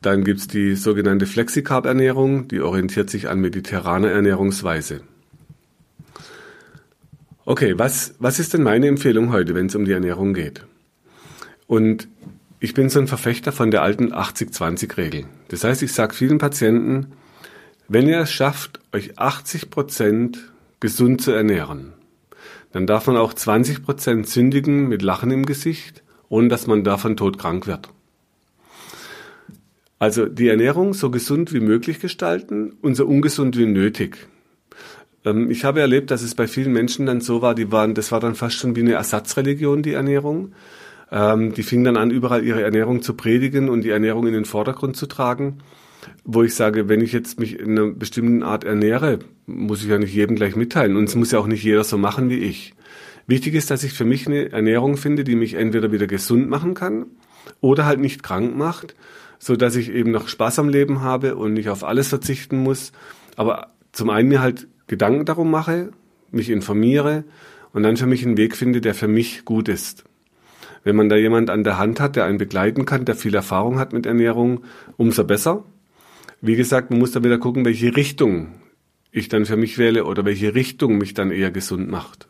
Dann 0.00 0.24
gibt's 0.24 0.48
die 0.48 0.74
sogenannte 0.74 1.26
Flexicarb-Ernährung, 1.26 2.48
die 2.48 2.60
orientiert 2.60 3.08
sich 3.08 3.28
an 3.28 3.38
mediterraner 3.38 4.10
Ernährungsweise. 4.10 5.02
Okay, 7.44 7.74
was, 7.76 8.16
was 8.18 8.40
ist 8.40 8.52
denn 8.52 8.64
meine 8.64 8.88
Empfehlung 8.88 9.30
heute, 9.30 9.54
wenn 9.54 9.66
es 9.66 9.76
um 9.76 9.84
die 9.84 9.92
Ernährung 9.92 10.34
geht? 10.34 10.66
Und 11.68 12.08
ich 12.62 12.74
bin 12.74 12.88
so 12.88 13.00
ein 13.00 13.08
Verfechter 13.08 13.50
von 13.50 13.72
der 13.72 13.82
alten 13.82 14.12
80-20-Regel. 14.12 15.24
Das 15.48 15.64
heißt, 15.64 15.82
ich 15.82 15.92
sage 15.92 16.14
vielen 16.14 16.38
Patienten, 16.38 17.08
wenn 17.88 18.06
ihr 18.06 18.20
es 18.20 18.30
schafft, 18.30 18.78
euch 18.92 19.18
80 19.18 19.68
Prozent 19.68 20.38
gesund 20.78 21.20
zu 21.20 21.32
ernähren, 21.32 21.92
dann 22.70 22.86
darf 22.86 23.08
man 23.08 23.16
auch 23.16 23.34
20 23.34 23.82
Prozent 23.82 24.28
sündigen 24.28 24.88
mit 24.88 25.02
Lachen 25.02 25.32
im 25.32 25.44
Gesicht, 25.44 26.04
ohne 26.28 26.46
dass 26.46 26.68
man 26.68 26.84
davon 26.84 27.16
todkrank 27.16 27.66
wird. 27.66 27.88
Also 29.98 30.26
die 30.26 30.46
Ernährung 30.46 30.94
so 30.94 31.10
gesund 31.10 31.52
wie 31.52 31.60
möglich 31.60 31.98
gestalten 31.98 32.74
und 32.80 32.94
so 32.94 33.06
ungesund 33.06 33.58
wie 33.58 33.66
nötig. 33.66 34.28
Ähm, 35.24 35.50
ich 35.50 35.64
habe 35.64 35.80
erlebt, 35.80 36.12
dass 36.12 36.22
es 36.22 36.36
bei 36.36 36.46
vielen 36.46 36.72
Menschen 36.72 37.06
dann 37.06 37.20
so 37.20 37.42
war, 37.42 37.56
die 37.56 37.72
waren, 37.72 37.94
das 37.94 38.12
war 38.12 38.20
dann 38.20 38.36
fast 38.36 38.54
schon 38.54 38.76
wie 38.76 38.80
eine 38.80 38.92
Ersatzreligion, 38.92 39.82
die 39.82 39.94
Ernährung. 39.94 40.52
Ähm, 41.12 41.52
die 41.52 41.62
fingen 41.62 41.84
dann 41.84 41.96
an, 41.96 42.10
überall 42.10 42.44
ihre 42.44 42.62
Ernährung 42.62 43.02
zu 43.02 43.14
predigen 43.14 43.68
und 43.68 43.82
die 43.82 43.90
Ernährung 43.90 44.26
in 44.26 44.32
den 44.32 44.44
Vordergrund 44.44 44.96
zu 44.96 45.06
tragen. 45.06 45.58
Wo 46.24 46.42
ich 46.42 46.54
sage, 46.54 46.88
wenn 46.88 47.00
ich 47.00 47.12
jetzt 47.12 47.38
mich 47.38 47.60
in 47.60 47.78
einer 47.78 47.92
bestimmten 47.92 48.42
Art 48.42 48.64
ernähre, 48.64 49.20
muss 49.46 49.82
ich 49.82 49.88
ja 49.88 49.98
nicht 49.98 50.14
jedem 50.14 50.34
gleich 50.34 50.56
mitteilen. 50.56 50.96
Und 50.96 51.04
es 51.04 51.14
muss 51.14 51.30
ja 51.30 51.38
auch 51.38 51.46
nicht 51.46 51.62
jeder 51.62 51.84
so 51.84 51.98
machen 51.98 52.30
wie 52.30 52.38
ich. 52.38 52.74
Wichtig 53.28 53.54
ist, 53.54 53.70
dass 53.70 53.84
ich 53.84 53.92
für 53.92 54.04
mich 54.04 54.26
eine 54.26 54.50
Ernährung 54.50 54.96
finde, 54.96 55.22
die 55.22 55.36
mich 55.36 55.54
entweder 55.54 55.92
wieder 55.92 56.08
gesund 56.08 56.48
machen 56.48 56.74
kann 56.74 57.06
oder 57.60 57.86
halt 57.86 58.00
nicht 58.00 58.24
krank 58.24 58.56
macht 58.56 58.96
so 59.42 59.56
dass 59.56 59.74
ich 59.74 59.90
eben 59.90 60.12
noch 60.12 60.28
Spaß 60.28 60.60
am 60.60 60.68
Leben 60.68 61.00
habe 61.00 61.34
und 61.34 61.54
nicht 61.54 61.68
auf 61.68 61.82
alles 61.82 62.06
verzichten 62.06 62.58
muss. 62.58 62.92
Aber 63.34 63.72
zum 63.90 64.08
einen 64.08 64.28
mir 64.28 64.40
halt 64.40 64.68
Gedanken 64.86 65.24
darum 65.24 65.50
mache, 65.50 65.90
mich 66.30 66.48
informiere 66.48 67.24
und 67.72 67.82
dann 67.82 67.96
für 67.96 68.06
mich 68.06 68.24
einen 68.24 68.36
Weg 68.36 68.56
finde, 68.56 68.80
der 68.80 68.94
für 68.94 69.08
mich 69.08 69.44
gut 69.44 69.68
ist. 69.68 70.04
Wenn 70.84 70.96
man 70.96 71.08
da 71.08 71.16
jemand 71.16 71.50
an 71.50 71.64
der 71.64 71.78
Hand 71.78 72.00
hat, 72.00 72.16
der 72.16 72.24
einen 72.24 72.38
begleiten 72.38 72.84
kann, 72.84 73.04
der 73.04 73.14
viel 73.14 73.34
Erfahrung 73.34 73.78
hat 73.78 73.92
mit 73.92 74.06
Ernährung, 74.06 74.64
umso 74.96 75.24
besser. 75.24 75.64
Wie 76.40 76.56
gesagt, 76.56 76.90
man 76.90 76.98
muss 76.98 77.12
dann 77.12 77.24
wieder 77.24 77.38
gucken, 77.38 77.64
welche 77.64 77.96
Richtung 77.96 78.48
ich 79.12 79.28
dann 79.28 79.46
für 79.46 79.56
mich 79.56 79.78
wähle 79.78 80.04
oder 80.04 80.24
welche 80.24 80.54
Richtung 80.54 80.98
mich 80.98 81.14
dann 81.14 81.30
eher 81.30 81.50
gesund 81.50 81.88
macht. 81.88 82.26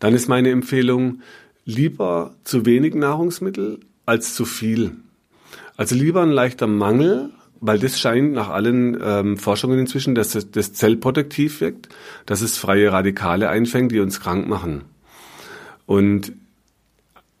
Dann 0.00 0.12
ist 0.12 0.28
meine 0.28 0.50
Empfehlung, 0.50 1.22
lieber 1.64 2.34
zu 2.44 2.66
wenig 2.66 2.94
Nahrungsmittel 2.94 3.80
als 4.04 4.34
zu 4.34 4.44
viel. 4.44 4.96
Also 5.76 5.94
lieber 5.94 6.22
ein 6.22 6.30
leichter 6.30 6.66
Mangel, 6.66 7.30
weil 7.60 7.78
das 7.78 7.98
scheint 7.98 8.32
nach 8.32 8.50
allen 8.50 8.98
ähm, 9.02 9.36
Forschungen 9.38 9.78
inzwischen, 9.78 10.14
dass 10.14 10.32
das, 10.32 10.50
das 10.50 10.74
zellprotektiv 10.74 11.60
wirkt, 11.60 11.88
dass 12.26 12.42
es 12.42 12.58
freie 12.58 12.92
Radikale 12.92 13.48
einfängt, 13.48 13.92
die 13.92 14.00
uns 14.00 14.20
krank 14.20 14.46
machen. 14.46 14.82
Und 15.86 16.32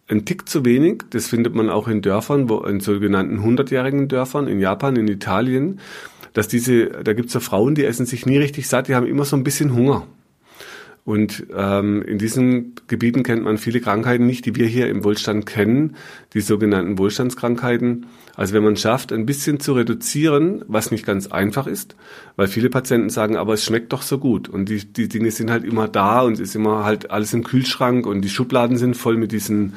ein 0.08 0.24
Tick 0.24 0.48
zu 0.48 0.64
wenig, 0.64 1.02
das 1.10 1.26
findet 1.26 1.54
man 1.54 1.70
auch 1.70 1.88
in 1.88 2.02
Dörfern, 2.02 2.48
wo 2.48 2.58
in 2.60 2.80
sogenannten 2.80 3.42
hundertjährigen 3.42 4.08
Dörfern, 4.08 4.48
in 4.48 4.60
Japan, 4.60 4.96
in 4.96 5.08
Italien, 5.08 5.80
dass 6.34 6.48
diese, 6.48 6.86
da 6.86 7.12
gibt's 7.12 7.34
ja 7.34 7.40
Frauen, 7.40 7.74
die 7.74 7.84
essen 7.84 8.06
sich 8.06 8.26
nie 8.26 8.38
richtig 8.38 8.68
satt, 8.68 8.88
die 8.88 8.94
haben 8.94 9.06
immer 9.06 9.24
so 9.24 9.36
ein 9.36 9.44
bisschen 9.44 9.74
Hunger. 9.74 10.06
Und 11.04 11.46
ähm, 11.54 12.00
in 12.02 12.16
diesen 12.16 12.76
Gebieten 12.86 13.24
kennt 13.24 13.44
man 13.44 13.58
viele 13.58 13.80
Krankheiten 13.80 14.24
nicht, 14.24 14.46
die 14.46 14.56
wir 14.56 14.66
hier 14.66 14.88
im 14.88 15.04
Wohlstand 15.04 15.44
kennen, 15.44 15.96
die 16.32 16.40
sogenannten 16.40 16.96
Wohlstandskrankheiten. 16.96 18.06
Also 18.36 18.54
wenn 18.54 18.64
man 18.64 18.76
schafft, 18.76 19.12
ein 19.12 19.26
bisschen 19.26 19.60
zu 19.60 19.74
reduzieren, 19.74 20.64
was 20.66 20.90
nicht 20.90 21.04
ganz 21.04 21.26
einfach 21.26 21.66
ist, 21.66 21.94
weil 22.36 22.46
viele 22.46 22.70
Patienten 22.70 23.10
sagen, 23.10 23.36
aber 23.36 23.52
es 23.52 23.64
schmeckt 23.64 23.92
doch 23.92 24.00
so 24.00 24.18
gut. 24.18 24.48
Und 24.48 24.70
die, 24.70 24.86
die 24.86 25.08
Dinge 25.08 25.30
sind 25.30 25.50
halt 25.50 25.64
immer 25.64 25.88
da 25.88 26.22
und 26.22 26.34
es 26.34 26.40
ist 26.40 26.56
immer 26.56 26.84
halt 26.84 27.10
alles 27.10 27.34
im 27.34 27.44
Kühlschrank 27.44 28.06
und 28.06 28.22
die 28.22 28.30
Schubladen 28.30 28.78
sind 28.78 28.96
voll 28.96 29.18
mit 29.18 29.30
diesen, 29.30 29.74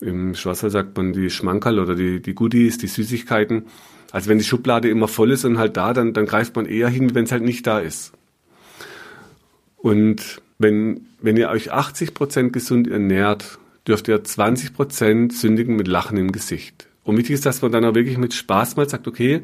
im 0.00 0.36
Schwarzwald 0.36 0.72
sagt 0.72 0.96
man 0.96 1.12
die 1.12 1.30
Schmankerl 1.30 1.80
oder 1.80 1.96
die, 1.96 2.22
die 2.22 2.34
Goodies, 2.34 2.78
die 2.78 2.86
Süßigkeiten. 2.86 3.64
Also 4.12 4.30
wenn 4.30 4.38
die 4.38 4.44
Schublade 4.44 4.88
immer 4.88 5.08
voll 5.08 5.32
ist 5.32 5.44
und 5.44 5.58
halt 5.58 5.76
da, 5.76 5.92
dann, 5.92 6.12
dann 6.12 6.26
greift 6.26 6.54
man 6.54 6.66
eher 6.66 6.88
hin, 6.88 7.12
wenn 7.16 7.24
es 7.24 7.32
halt 7.32 7.42
nicht 7.42 7.66
da 7.66 7.80
ist. 7.80 8.12
Und 9.82 10.42
wenn, 10.58 11.06
wenn 11.20 11.36
ihr 11.36 11.48
euch 11.48 11.72
80 11.72 12.14
Prozent 12.14 12.52
gesund 12.52 12.88
ernährt, 12.88 13.58
dürft 13.86 14.08
ihr 14.08 14.22
20 14.22 14.74
Prozent 14.74 15.32
sündigen 15.32 15.76
mit 15.76 15.88
Lachen 15.88 16.18
im 16.18 16.32
Gesicht. 16.32 16.86
Und 17.04 17.16
wichtig 17.16 17.34
ist, 17.34 17.46
dass 17.46 17.62
man 17.62 17.72
dann 17.72 17.84
auch 17.84 17.94
wirklich 17.94 18.18
mit 18.18 18.34
Spaß 18.34 18.76
mal 18.76 18.88
sagt, 18.88 19.08
okay, 19.08 19.42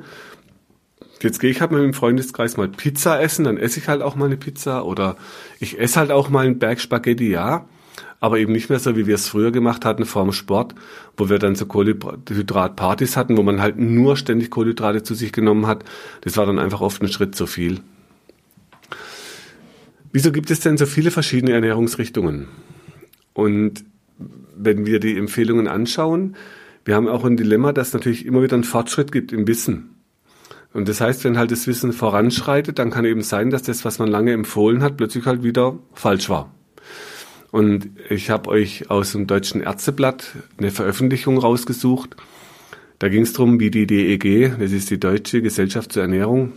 jetzt 1.23 1.41
gehe 1.41 1.51
ich 1.51 1.61
halt 1.61 1.71
mit 1.71 1.81
dem 1.81 1.95
Freundeskreis 1.95 2.57
mal 2.57 2.69
Pizza 2.69 3.21
essen, 3.21 3.45
dann 3.45 3.57
esse 3.57 3.81
ich 3.81 3.89
halt 3.89 4.03
auch 4.03 4.15
mal 4.15 4.27
eine 4.27 4.37
Pizza 4.37 4.85
oder 4.85 5.17
ich 5.59 5.79
esse 5.81 5.99
halt 5.99 6.11
auch 6.11 6.29
mal 6.29 6.45
einen 6.45 6.59
Berg 6.59 6.81
Spaghetti, 6.81 7.31
ja, 7.31 7.65
aber 8.21 8.39
eben 8.39 8.53
nicht 8.53 8.69
mehr 8.69 8.79
so, 8.79 8.97
wie 8.97 9.07
wir 9.07 9.15
es 9.15 9.29
früher 9.29 9.51
gemacht 9.51 9.85
hatten 9.85 10.05
vor 10.05 10.23
dem 10.23 10.33
Sport, 10.33 10.75
wo 11.17 11.29
wir 11.29 11.39
dann 11.39 11.55
so 11.55 11.67
Kohlenhydratpartys 11.67 13.17
hatten, 13.17 13.37
wo 13.37 13.43
man 13.43 13.61
halt 13.61 13.79
nur 13.79 14.17
ständig 14.17 14.51
Kohlenhydrate 14.51 15.03
zu 15.03 15.15
sich 15.15 15.33
genommen 15.33 15.67
hat. 15.67 15.85
Das 16.23 16.37
war 16.37 16.47
dann 16.47 16.59
einfach 16.59 16.81
oft 16.81 17.03
ein 17.03 17.09
Schritt 17.09 17.35
zu 17.35 17.47
viel. 17.47 17.81
Wieso 20.17 20.33
gibt 20.33 20.51
es 20.51 20.61
denn 20.61 20.79
so 20.79 20.87
viele 20.87 21.11
verschiedene 21.11 21.53
Ernährungsrichtungen? 21.53 22.49
Und 23.35 23.85
wenn 24.57 24.87
wir 24.87 24.99
die 24.99 25.15
Empfehlungen 25.19 25.69
anschauen, 25.69 26.37
wir 26.87 26.95
haben 26.95 27.07
auch 27.07 27.27
ein 27.27 27.37
Dilemma, 27.37 27.75
dass 27.75 27.89
es 27.89 27.93
natürlich 27.93 28.25
immer 28.25 28.43
wieder 28.43 28.55
einen 28.55 28.65
Fortschritt 28.65 29.13
gibt 29.13 29.31
im 29.35 29.47
Wissen. 29.47 29.91
Und 30.73 30.89
das 30.89 31.03
heißt, 31.03 31.23
wenn 31.25 31.37
halt 31.37 31.51
das 31.51 31.67
Wissen 31.67 31.93
voranschreitet, 31.93 32.79
dann 32.79 32.91
kann 32.91 33.05
eben 33.05 33.21
sein, 33.21 33.51
dass 33.51 33.65
das, 33.65 33.85
was 33.85 33.99
man 33.99 34.09
lange 34.09 34.33
empfohlen 34.33 34.83
hat, 34.83 34.97
plötzlich 34.97 35.27
halt 35.27 35.43
wieder 35.43 35.79
falsch 35.93 36.31
war. 36.31 36.51
Und 37.51 37.91
ich 38.09 38.31
habe 38.31 38.49
euch 38.49 38.89
aus 38.89 39.13
dem 39.13 39.27
Deutschen 39.27 39.61
Ärzteblatt 39.61 40.29
eine 40.57 40.71
Veröffentlichung 40.71 41.37
rausgesucht. 41.37 42.17
Da 43.01 43.11
ging 43.11 43.25
es 43.25 43.35
darum, 43.35 43.61
wie 43.61 43.71
die 43.71 43.87
DEG, 43.87 44.57
das 44.59 44.73
ist 44.73 44.89
die 44.89 44.99
Deutsche 44.99 45.43
Gesellschaft 45.43 45.93
zur 45.93 46.01
Ernährung, 46.01 46.55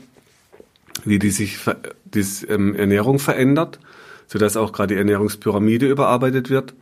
wie 1.06 1.20
die 1.20 1.32
sich 1.32 1.60
die 2.06 2.26
ähm, 2.48 2.76
Ernährung 2.76 3.20
verändert, 3.20 3.80
sodass 4.28 4.58
auch 4.58 4.72
gerade 4.72 4.94
die 4.94 5.00
Ernährungspyramide 5.00 5.88
überarbeitet 5.88 6.50
wird 6.50 6.74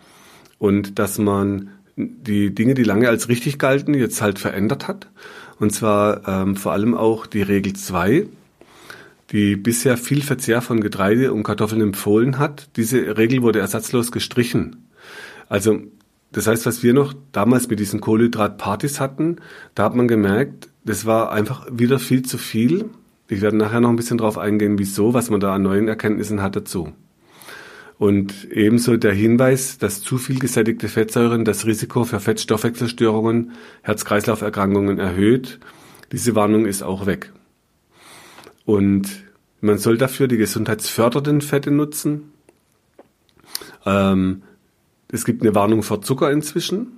und 0.59 0.99
dass 0.99 1.17
man 1.17 1.69
die 1.95 2.53
Dinge, 2.53 2.73
die 2.75 2.83
lange 2.83 3.09
als 3.09 3.27
richtig 3.27 3.57
galten, 3.57 3.93
jetzt 3.93 4.21
halt 4.21 4.39
verändert 4.39 4.87
hat. 4.87 5.09
Und 5.59 5.73
zwar 5.73 6.27
ähm, 6.27 6.55
vor 6.55 6.73
allem 6.73 6.93
auch 6.93 7.25
die 7.25 7.41
Regel 7.41 7.73
2, 7.73 8.27
die 9.31 9.55
bisher 9.55 9.97
viel 9.97 10.21
Verzehr 10.21 10.61
von 10.61 10.79
Getreide 10.79 11.33
und 11.33 11.43
Kartoffeln 11.43 11.81
empfohlen 11.81 12.37
hat. 12.37 12.69
Diese 12.75 13.17
Regel 13.17 13.41
wurde 13.41 13.59
ersatzlos 13.59 14.11
gestrichen. 14.11 14.87
Also 15.49 15.81
das 16.31 16.45
heißt, 16.45 16.65
was 16.65 16.83
wir 16.83 16.93
noch 16.93 17.13
damals 17.31 17.67
mit 17.67 17.79
diesen 17.79 18.01
Kohlenhydratpartys 18.01 18.99
hatten, 18.99 19.37
da 19.73 19.85
hat 19.85 19.95
man 19.95 20.07
gemerkt, 20.07 20.69
das 20.83 21.05
war 21.05 21.31
einfach 21.31 21.67
wieder 21.71 21.99
viel 21.99 22.21
zu 22.21 22.37
viel 22.37 22.89
ich 23.29 23.41
werde 23.41 23.57
nachher 23.57 23.81
noch 23.81 23.89
ein 23.89 23.95
bisschen 23.95 24.17
drauf 24.17 24.37
eingehen, 24.37 24.79
wieso, 24.79 25.13
was 25.13 25.29
man 25.29 25.39
da 25.39 25.53
an 25.53 25.63
neuen 25.63 25.87
Erkenntnissen 25.87 26.41
hat 26.41 26.55
dazu. 26.55 26.93
Und 27.97 28.51
ebenso 28.51 28.95
der 28.95 29.13
Hinweis, 29.13 29.79
dass 29.79 30.01
zu 30.01 30.17
viel 30.17 30.39
gesättigte 30.39 30.87
Fettsäuren 30.87 31.45
das 31.45 31.65
Risiko 31.65 32.03
für 32.03 32.19
Fettstoffwechselstörungen, 32.19 33.53
Herz-Kreislauf-Erkrankungen 33.81 34.99
erhöht. 34.99 35.59
Diese 36.11 36.35
Warnung 36.35 36.65
ist 36.65 36.83
auch 36.83 37.05
weg. 37.07 37.33
Und 38.65 39.09
man 39.61 39.79
soll 39.79 39.97
dafür 39.97 40.27
die 40.27 40.37
gesundheitsfördernden 40.37 41.41
Fette 41.41 41.71
nutzen. 41.71 42.31
Ähm, 43.85 44.43
es 45.11 45.25
gibt 45.25 45.41
eine 45.41 45.55
Warnung 45.55 45.81
vor 45.81 46.01
Zucker 46.01 46.31
inzwischen. 46.31 46.96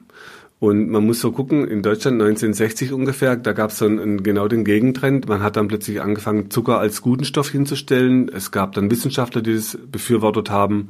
Und 0.60 0.90
man 0.90 1.06
muss 1.06 1.22
so 1.22 1.32
gucken, 1.32 1.66
in 1.66 1.82
Deutschland 1.82 2.22
1960 2.22 2.92
ungefähr, 2.92 3.38
da 3.38 3.54
gab 3.54 3.72
es 3.72 3.78
so 3.78 3.86
einen, 3.86 4.24
genau 4.24 4.50
den 4.50 4.66
Gegentrend. 4.66 5.30
Man 5.30 5.42
hat 5.42 5.56
dann 5.56 5.70
plötzlich 5.70 6.02
angefangen, 6.02 6.52
Zucker 6.52 6.80
als 6.80 7.02
guten 7.02 7.24
Stoff 7.24 7.50
hinzustellen. 7.50 8.28
Es 8.28 8.52
gab 8.52 8.74
dann 8.74 8.92
Wissenschaftler, 8.92 9.42
die 9.42 9.56
das 9.56 9.78
befürwortet 9.90 10.50
haben. 10.50 10.90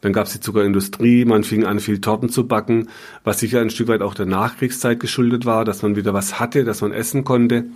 Dann 0.00 0.14
gab 0.14 0.26
es 0.26 0.32
die 0.32 0.40
Zuckerindustrie, 0.40 1.26
man 1.26 1.44
fing 1.44 1.64
an, 1.64 1.78
viel 1.78 2.00
Torten 2.00 2.30
zu 2.30 2.48
backen, 2.48 2.88
was 3.22 3.38
sicher 3.38 3.60
ein 3.60 3.68
Stück 3.68 3.88
weit 3.88 4.00
auch 4.00 4.14
der 4.14 4.26
Nachkriegszeit 4.26 4.98
geschuldet 4.98 5.44
war, 5.44 5.66
dass 5.66 5.82
man 5.82 5.94
wieder 5.94 6.14
was 6.14 6.40
hatte, 6.40 6.64
dass 6.64 6.80
man 6.80 6.92
essen 6.92 7.22
konnte. 7.22 7.66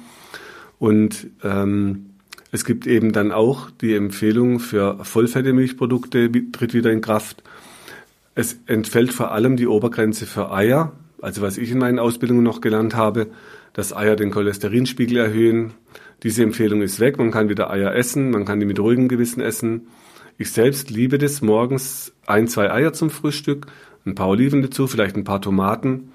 Und 0.79 1.29
ähm, 1.45 2.07
es 2.51 2.65
gibt 2.65 2.87
eben 2.87 3.13
dann 3.13 3.31
auch 3.31 3.71
die 3.71 3.95
Empfehlung 3.95 4.59
für 4.59 5.05
vollfette 5.05 5.53
Milchprodukte, 5.53 6.31
tritt 6.53 6.73
wieder 6.73 6.91
in 6.91 7.03
Kraft. 7.03 7.43
Es 8.35 8.59
entfällt 8.67 9.13
vor 9.13 9.33
allem 9.33 9.57
die 9.57 9.67
Obergrenze 9.67 10.25
für 10.25 10.51
Eier, 10.51 10.93
also 11.21 11.43
was 11.43 11.59
ich 11.59 11.71
in 11.71 11.79
meinen 11.79 11.99
Ausbildungen 11.99 12.43
noch 12.43 12.61
gelernt 12.61 12.95
habe, 12.95 13.29
dass 13.73 13.95
Eier 13.95 14.17
den 14.17 14.31
Cholesterinspiegel 14.31 15.19
erhöhen. 15.19 15.75
Diese 16.23 16.43
Empfehlung 16.43 16.83
ist 16.83 17.01
weg. 17.01 17.19
Man 17.19 17.31
kann 17.31 17.49
wieder 17.49 17.71
Eier 17.71 17.95
essen, 17.95 18.31
man 18.31 18.45
kann 18.45 18.61
die 18.61 18.67
mit 18.67 18.81
ruhigem 18.81 19.09
Gewissen 19.09 19.41
essen. 19.41 19.89
Ich 20.39 20.51
selbst 20.51 20.91
liebe 20.91 21.19
das 21.19 21.43
morgens 21.43 22.13
ein, 22.27 22.49
zwei 22.49 22.71
Eier 22.71 22.93
zum 22.93 23.11
Frühstück, 23.11 23.67
ein 24.05 24.15
paar 24.15 24.29
Oliven 24.29 24.63
dazu, 24.63 24.87
vielleicht 24.87 25.17
ein 25.17 25.25
paar 25.25 25.41
Tomaten. 25.41 26.13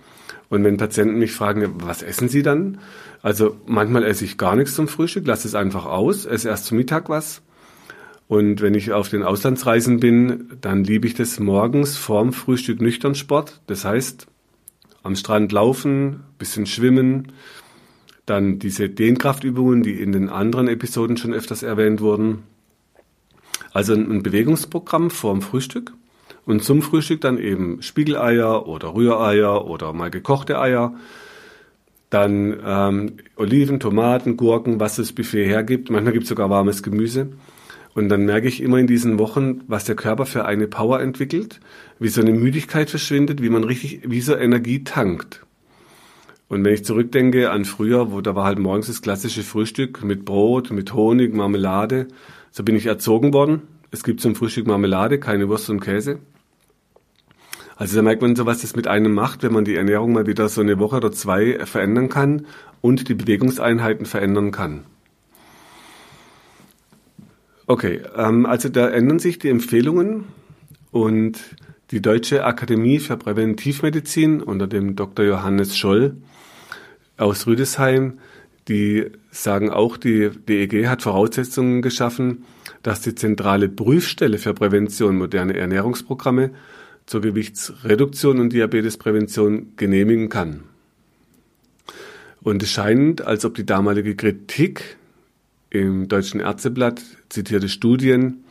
Und 0.50 0.64
wenn 0.64 0.78
Patienten 0.78 1.18
mich 1.18 1.32
fragen, 1.32 1.76
was 1.78 2.04
essen 2.04 2.30
Sie 2.30 2.44
dann? 2.44 2.80
Also 3.22 3.58
manchmal 3.66 4.04
esse 4.04 4.26
ich 4.26 4.38
gar 4.38 4.56
nichts 4.56 4.76
zum 4.76 4.88
Frühstück, 4.88 5.26
lasse 5.26 5.48
es 5.48 5.56
einfach 5.56 5.86
aus, 5.86 6.26
esse 6.26 6.50
erst 6.50 6.66
zum 6.66 6.78
Mittag 6.78 7.10
was. 7.10 7.42
Und 8.28 8.62
wenn 8.62 8.76
ich 8.76 8.92
auf 8.92 9.10
den 9.10 9.24
Auslandsreisen 9.24 10.00
bin, 10.00 10.52
dann 10.62 10.84
liebe 10.84 11.06
ich 11.06 11.16
das 11.16 11.40
morgens 11.40 11.98
vorm 11.98 12.32
Frühstück 12.32 12.82
nüchtern 12.82 13.14
Sport. 13.16 13.62
Das 13.68 13.86
heißt, 13.86 14.28
am 15.04 15.16
Strand 15.16 15.52
laufen, 15.52 16.22
bisschen 16.38 16.66
schwimmen, 16.66 17.32
dann 18.26 18.60
diese 18.60 18.90
Dehnkraftübungen, 18.90 19.84
die 19.84 20.00
in 20.00 20.12
den 20.12 20.30
anderen 20.30 20.68
Episoden 20.68 21.18
schon 21.18 21.34
öfters 21.34 21.64
erwähnt 21.64 22.02
wurden. 22.02 22.44
Also 23.74 23.94
ein 23.94 24.22
Bewegungsprogramm 24.22 25.10
vorm 25.10 25.42
Frühstück 25.42 25.94
und 26.46 26.64
zum 26.64 26.82
Frühstück 26.82 27.22
dann 27.22 27.38
eben 27.38 27.82
Spiegeleier 27.82 28.68
oder 28.68 28.94
Rühreier 28.94 29.66
oder 29.66 29.94
mal 29.94 30.12
gekochte 30.12 30.60
Eier. 30.60 30.96
Dann 32.10 32.60
ähm, 32.66 33.14
Oliven, 33.38 33.80
Tomaten, 33.80 34.36
Gurken, 34.36 34.80
was 34.80 34.98
das 34.98 35.14
Buffet 35.14 35.46
hergibt. 35.46 35.90
Manchmal 35.90 36.14
gibt 36.14 36.24
es 36.24 36.30
sogar 36.30 36.50
warmes 36.50 36.84
Gemüse. 36.84 37.30
Und 37.94 38.10
dann 38.10 38.26
merke 38.26 38.48
ich 38.48 38.62
immer 38.62 38.78
in 38.78 38.88
diesen 38.88 39.20
Wochen, 39.20 39.62
was 39.68 39.84
der 39.84 39.96
Körper 39.96 40.26
für 40.26 40.46
eine 40.46 40.68
Power 40.68 41.02
entwickelt, 41.02 41.60
wie 42.00 42.08
so 42.08 42.22
eine 42.22 42.32
Müdigkeit 42.32 42.90
verschwindet, 42.90 43.42
wie 43.42 43.50
man 43.50 43.64
richtig, 43.64 44.02
wie 44.06 44.22
so 44.22 44.36
Energie 44.36 44.84
tankt. 44.84 45.46
Und 46.48 46.64
wenn 46.66 46.74
ich 46.74 46.86
zurückdenke 46.86 47.52
an 47.52 47.66
früher, 47.66 48.12
wo 48.12 48.22
da 48.22 48.36
war 48.36 48.46
halt 48.46 48.60
morgens 48.60 48.88
das 48.88 49.02
klassische 49.02 49.44
Frühstück 49.44 50.04
mit 50.04 50.26
Brot, 50.26 50.72
mit 50.72 50.94
Honig, 50.94 51.34
Marmelade, 51.34 52.08
so 52.52 52.64
bin 52.64 52.76
ich 52.76 52.86
erzogen 52.86 53.34
worden. 53.34 53.62
Es 53.92 54.04
gibt 54.04 54.22
zum 54.22 54.36
Frühstück 54.36 54.68
Marmelade, 54.68 55.20
keine 55.20 55.48
Wurst 55.48 55.70
und 55.70 55.80
Käse. 55.80 56.20
Also 57.78 57.96
da 57.96 58.02
merkt 58.02 58.22
man 58.22 58.36
so, 58.36 58.46
was 58.46 58.62
das 58.62 58.76
mit 58.76 58.88
einem 58.88 59.14
macht, 59.14 59.44
wenn 59.44 59.54
man 59.54 59.66
die 59.66 59.76
Ernährung 59.76 60.14
mal 60.14 60.28
wieder 60.28 60.48
so 60.50 60.62
eine 60.62 60.78
Woche 60.78 60.98
oder 60.98 61.12
zwei 61.12 61.66
verändern 61.66 62.10
kann 62.10 62.46
und 62.82 63.10
die 63.10 63.16
Bewegungseinheiten 63.16 64.06
verändern 64.06 64.52
kann. 64.52 64.84
Okay, 67.72 68.02
ähm, 68.18 68.46
also 68.46 68.68
da 68.68 68.90
ändern 68.90 69.20
sich 69.20 69.40
die 69.40 69.48
Empfehlungen 69.48 70.26
und 70.92 71.40
die 71.92 72.02
Deutsche 72.02 72.44
Akademie 72.44 73.00
für 73.00 73.16
Präventivmedizin 73.16 74.42
unter 74.42 74.68
dem 74.68 74.98
Dr. 74.98 75.24
Johannes 75.24 75.78
Scholl 75.78 76.18
aus 77.16 77.48
Rüdesheim, 77.48 78.20
die 78.68 79.06
sagen 79.32 79.70
auch, 79.70 79.96
die 79.96 80.32
DEG 80.32 80.88
hat 80.88 81.02
Voraussetzungen 81.02 81.82
geschaffen, 81.82 82.44
dass 82.84 83.00
die 83.00 83.16
zentrale 83.16 83.70
Prüfstelle 83.70 84.38
für 84.38 84.54
Prävention 84.54 85.18
moderne 85.18 85.56
Ernährungsprogramme 85.56 86.50
zur 87.06 87.22
Gewichtsreduktion 87.22 88.42
und 88.42 88.52
Diabetesprävention 88.52 89.78
genehmigen 89.78 90.28
kann. 90.28 90.64
Und 92.42 92.64
es 92.64 92.70
scheint, 92.70 93.22
als 93.22 93.46
ob 93.46 93.56
die 93.56 93.66
damalige 93.66 94.18
Kritik 94.18 94.98
im 95.72 96.08
Deutschen 96.08 96.40
Ärzteblatt 96.40 97.02
zitierte 97.30 97.70
Studien 97.70 98.44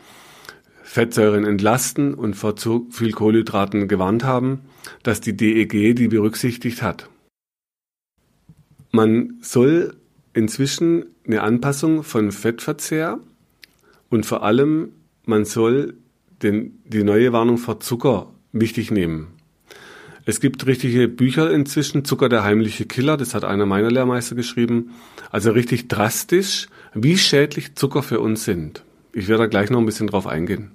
Fettsäuren 0.82 1.44
entlasten 1.44 2.14
und 2.14 2.34
vor 2.34 2.56
zu 2.56 2.88
viel 2.90 3.12
Kohlenhydraten 3.12 3.86
gewarnt 3.86 4.24
haben, 4.24 4.62
dass 5.04 5.20
die 5.20 5.36
DEG 5.36 5.94
die 5.94 6.08
berücksichtigt 6.08 6.82
hat. 6.82 7.08
Man 8.90 9.38
soll 9.40 9.94
inzwischen 10.32 11.06
eine 11.24 11.42
Anpassung 11.42 12.02
von 12.02 12.32
Fettverzehr 12.32 13.20
und 14.08 14.26
vor 14.26 14.42
allem 14.42 14.90
man 15.26 15.44
soll 15.44 15.94
den, 16.42 16.80
die 16.84 17.04
neue 17.04 17.32
Warnung 17.32 17.58
vor 17.58 17.78
Zucker 17.78 18.32
wichtig 18.50 18.90
nehmen. 18.90 19.28
Es 20.30 20.38
gibt 20.38 20.64
richtige 20.68 21.08
Bücher 21.08 21.50
inzwischen, 21.50 22.04
Zucker 22.04 22.28
der 22.28 22.44
heimliche 22.44 22.84
Killer, 22.86 23.16
das 23.16 23.34
hat 23.34 23.44
einer 23.44 23.66
meiner 23.66 23.90
Lehrmeister 23.90 24.36
geschrieben. 24.36 24.90
Also 25.32 25.50
richtig 25.50 25.88
drastisch, 25.88 26.68
wie 26.94 27.18
schädlich 27.18 27.74
Zucker 27.74 28.04
für 28.04 28.20
uns 28.20 28.44
sind. 28.44 28.84
Ich 29.12 29.26
werde 29.26 29.42
da 29.42 29.46
gleich 29.48 29.70
noch 29.70 29.80
ein 29.80 29.86
bisschen 29.86 30.06
drauf 30.06 30.28
eingehen. 30.28 30.70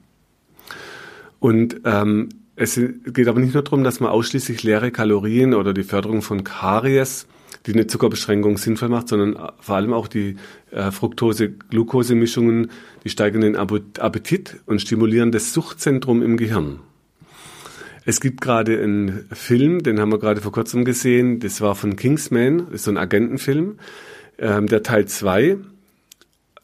Und 1.40 1.80
ähm, 1.86 2.28
es 2.58 2.78
geht 3.06 3.30
aber 3.30 3.40
nicht 3.40 3.54
nur 3.54 3.64
darum, 3.64 3.86
dass 3.86 4.02
man 4.02 4.10
ausschließlich 4.10 4.62
leere 4.64 4.92
Kalorien 4.92 5.54
oder 5.54 5.74
die 5.74 5.84
Förderung 5.84 6.22
von 6.22 6.44
Karies, 6.44 7.26
die 7.66 7.72
eine 7.72 7.88
Zuckerbeschränkung 7.88 8.58
sinnvoll 8.58 8.90
macht, 8.90 9.08
sondern 9.08 9.52
vor 9.62 9.78
allem 9.78 9.94
auch 9.94 10.10
die 10.10 10.36
äh, 10.72 10.92
Fructose-Glucose-Mischungen, 10.92 12.72
die 13.06 13.10
steigern 13.10 13.40
den 13.40 13.56
Appetit 13.56 14.58
und 14.66 14.82
stimulieren 14.82 15.32
das 15.32 15.54
Suchtzentrum 15.54 16.22
im 16.22 16.36
Gehirn. 16.36 16.82
Es 18.08 18.22
gibt 18.22 18.40
gerade 18.40 18.80
einen 18.80 19.28
Film, 19.32 19.82
den 19.82 20.00
haben 20.00 20.12
wir 20.12 20.20
gerade 20.20 20.40
vor 20.40 20.52
kurzem 20.52 20.86
gesehen, 20.86 21.40
das 21.40 21.60
war 21.60 21.74
von 21.74 21.96
Kingsman, 21.96 22.68
das 22.68 22.76
ist 22.76 22.84
so 22.84 22.92
ein 22.92 22.98
Agentenfilm, 22.98 23.80
ähm, 24.38 24.68
der 24.68 24.84
Teil 24.84 25.08
2. 25.08 25.58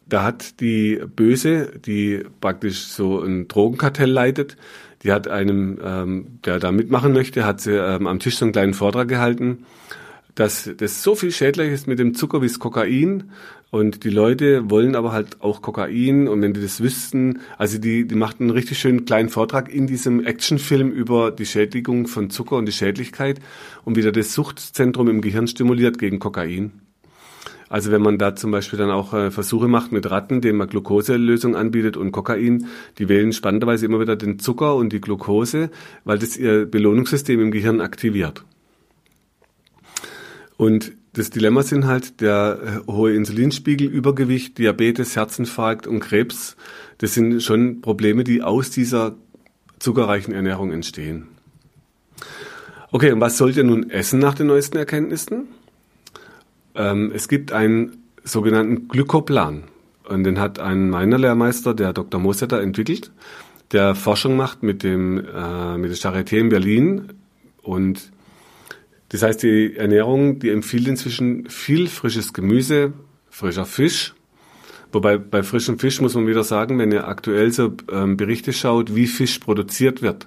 Da 0.06 0.22
hat 0.22 0.60
die 0.60 1.00
Böse, 1.16 1.72
die 1.84 2.22
praktisch 2.40 2.84
so 2.84 3.20
ein 3.20 3.48
Drogenkartell 3.48 4.10
leitet, 4.10 4.56
die 5.02 5.10
hat 5.10 5.26
einem, 5.26 5.80
ähm, 5.84 6.38
der 6.44 6.60
da 6.60 6.70
mitmachen 6.70 7.12
möchte, 7.12 7.44
hat 7.44 7.60
sie 7.60 7.72
ähm, 7.72 8.06
am 8.06 8.20
Tisch 8.20 8.36
so 8.36 8.44
einen 8.44 8.52
kleinen 8.52 8.74
Vortrag 8.74 9.08
gehalten, 9.08 9.66
dass 10.34 10.70
das 10.76 11.02
so 11.02 11.14
viel 11.14 11.30
schädlicher 11.30 11.72
ist 11.72 11.86
mit 11.86 11.98
dem 11.98 12.14
Zucker 12.14 12.40
wie 12.42 12.46
das 12.46 12.58
Kokain 12.58 13.30
und 13.70 14.04
die 14.04 14.10
Leute 14.10 14.70
wollen 14.70 14.96
aber 14.96 15.12
halt 15.12 15.40
auch 15.40 15.62
Kokain 15.62 16.28
und 16.28 16.42
wenn 16.42 16.52
die 16.52 16.60
das 16.60 16.82
wüssten, 16.82 17.40
also 17.56 17.78
die, 17.78 18.06
die 18.06 18.14
machten 18.14 18.44
einen 18.44 18.50
richtig 18.50 18.78
schönen 18.78 19.04
kleinen 19.04 19.30
Vortrag 19.30 19.72
in 19.72 19.86
diesem 19.86 20.24
Actionfilm 20.24 20.90
über 20.90 21.30
die 21.30 21.46
Schädigung 21.46 22.06
von 22.06 22.28
Zucker 22.30 22.56
und 22.56 22.66
die 22.66 22.72
Schädlichkeit 22.72 23.40
und 23.84 23.96
wieder 23.96 24.12
das 24.12 24.34
Suchtzentrum 24.34 25.08
im 25.08 25.20
Gehirn 25.22 25.46
stimuliert 25.46 25.98
gegen 25.98 26.18
Kokain. 26.18 26.72
Also 27.70 27.90
wenn 27.90 28.02
man 28.02 28.18
da 28.18 28.36
zum 28.36 28.50
Beispiel 28.50 28.78
dann 28.78 28.90
auch 28.90 29.14
äh, 29.14 29.30
Versuche 29.30 29.66
macht 29.66 29.92
mit 29.92 30.10
Ratten, 30.10 30.42
denen 30.42 30.58
man 30.58 30.68
Glukoselösung 30.68 31.56
anbietet 31.56 31.96
und 31.96 32.12
Kokain, 32.12 32.66
die 32.98 33.08
wählen 33.08 33.32
spannenderweise 33.32 33.86
immer 33.86 33.98
wieder 33.98 34.16
den 34.16 34.38
Zucker 34.38 34.76
und 34.76 34.92
die 34.92 35.00
Glukose, 35.00 35.70
weil 36.04 36.18
das 36.18 36.36
ihr 36.36 36.66
Belohnungssystem 36.66 37.40
im 37.40 37.50
Gehirn 37.50 37.80
aktiviert. 37.80 38.44
Und 40.62 40.92
das 41.14 41.30
Dilemma 41.30 41.64
sind 41.64 41.86
halt 41.86 42.20
der 42.20 42.84
äh, 42.86 42.92
hohe 42.92 43.12
Insulinspiegel, 43.16 43.88
Übergewicht, 43.88 44.58
Diabetes, 44.58 45.16
Herzinfarkt 45.16 45.88
und 45.88 45.98
Krebs. 45.98 46.56
Das 46.98 47.14
sind 47.14 47.42
schon 47.42 47.80
Probleme, 47.80 48.22
die 48.22 48.42
aus 48.42 48.70
dieser 48.70 49.16
zuckerreichen 49.80 50.32
Ernährung 50.32 50.70
entstehen. 50.70 51.26
Okay, 52.92 53.10
und 53.10 53.20
was 53.20 53.38
sollt 53.38 53.56
ihr 53.56 53.64
nun 53.64 53.90
essen 53.90 54.20
nach 54.20 54.34
den 54.34 54.46
neuesten 54.46 54.76
Erkenntnissen? 54.76 55.48
Ähm, 56.76 57.10
es 57.12 57.26
gibt 57.26 57.50
einen 57.50 58.04
sogenannten 58.22 58.86
Glykoplan. 58.86 59.64
Und 60.04 60.22
den 60.22 60.38
hat 60.38 60.60
ein 60.60 60.90
meiner 60.90 61.18
Lehrmeister, 61.18 61.74
der 61.74 61.92
Dr. 61.92 62.20
Mosetter, 62.20 62.62
entwickelt, 62.62 63.10
der 63.72 63.96
Forschung 63.96 64.36
macht 64.36 64.62
mit 64.62 64.84
dem 64.84 65.18
äh, 65.18 65.76
mit 65.76 65.90
der 65.90 65.96
Charité 65.96 66.36
in 66.36 66.50
Berlin 66.50 67.08
und 67.62 68.11
das 69.12 69.22
heißt, 69.22 69.42
die 69.42 69.76
Ernährung, 69.76 70.38
die 70.38 70.48
empfiehlt 70.48 70.88
inzwischen 70.88 71.48
viel 71.50 71.86
frisches 71.88 72.32
Gemüse, 72.32 72.94
frischer 73.28 73.66
Fisch. 73.66 74.14
Wobei 74.90 75.18
bei 75.18 75.42
frischem 75.42 75.78
Fisch 75.78 76.00
muss 76.00 76.14
man 76.14 76.26
wieder 76.26 76.44
sagen, 76.44 76.78
wenn 76.78 76.92
ihr 76.92 77.06
aktuell 77.06 77.52
so 77.52 77.74
ähm, 77.90 78.16
Berichte 78.16 78.54
schaut, 78.54 78.94
wie 78.94 79.06
Fisch 79.06 79.38
produziert 79.38 80.00
wird, 80.00 80.26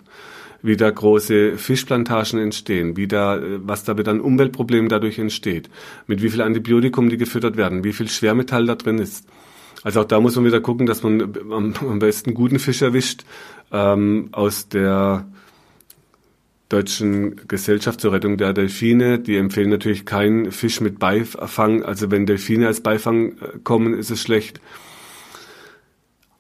wie 0.62 0.78
da 0.78 0.89
große 0.89 1.58
Fischplantagen 1.58 2.39
entstehen, 2.39 2.95
wie 2.95 3.08
da, 3.08 3.38
äh, 3.38 3.60
was 3.63 3.84
da 3.86 3.98
wieder 3.98 4.12
an 4.12 4.21
Umweltproblemen 4.21 4.88
dadurch 4.88 5.17
entsteht, 5.17 5.69
mit 6.06 6.21
wie 6.21 6.30
viel 6.30 6.41
Antibiotikum 6.41 7.10
die 7.10 7.17
gefüttert 7.17 7.58
werden, 7.58 7.84
wie 7.84 7.93
viel 7.93 8.08
Schwermetall 8.08 8.67
da 8.67 8.76
drin 8.76 9.00
ist. 9.00 9.28
Also 9.84 10.02
auch 10.02 10.06
da 10.06 10.19
muss 10.19 10.36
man 10.36 10.45
wieder 10.45 10.62
gucken, 10.62 10.86
dass 10.86 11.02
man 11.02 11.21
am, 11.52 11.74
am 11.80 12.00
besten 12.00 12.36
guten 12.36 12.60
Fisch 12.60 12.84
erwischt 12.84 13.24
ähm, 13.71 14.30
aus 14.32 14.69
der 14.69 15.26
Deutschen 16.69 17.47
Gesellschaft 17.47 18.01
zur 18.01 18.12
Rettung 18.12 18.38
der 18.38 18.54
Delfine. 18.54 19.19
Die 19.19 19.38
empfehlen 19.38 19.69
natürlich 19.69 20.06
keinen 20.06 20.51
Fisch 20.51 20.82
mit 20.82 20.97
Beifang. 20.97 21.84
Also 21.84 22.10
wenn 22.10 22.25
Delfine 22.25 22.67
als 22.67 22.82
Beifang 22.82 23.34
äh, 23.34 23.60
kommen, 23.63 23.93
ist 23.93 24.10
es 24.10 24.21
schlecht. 24.21 24.60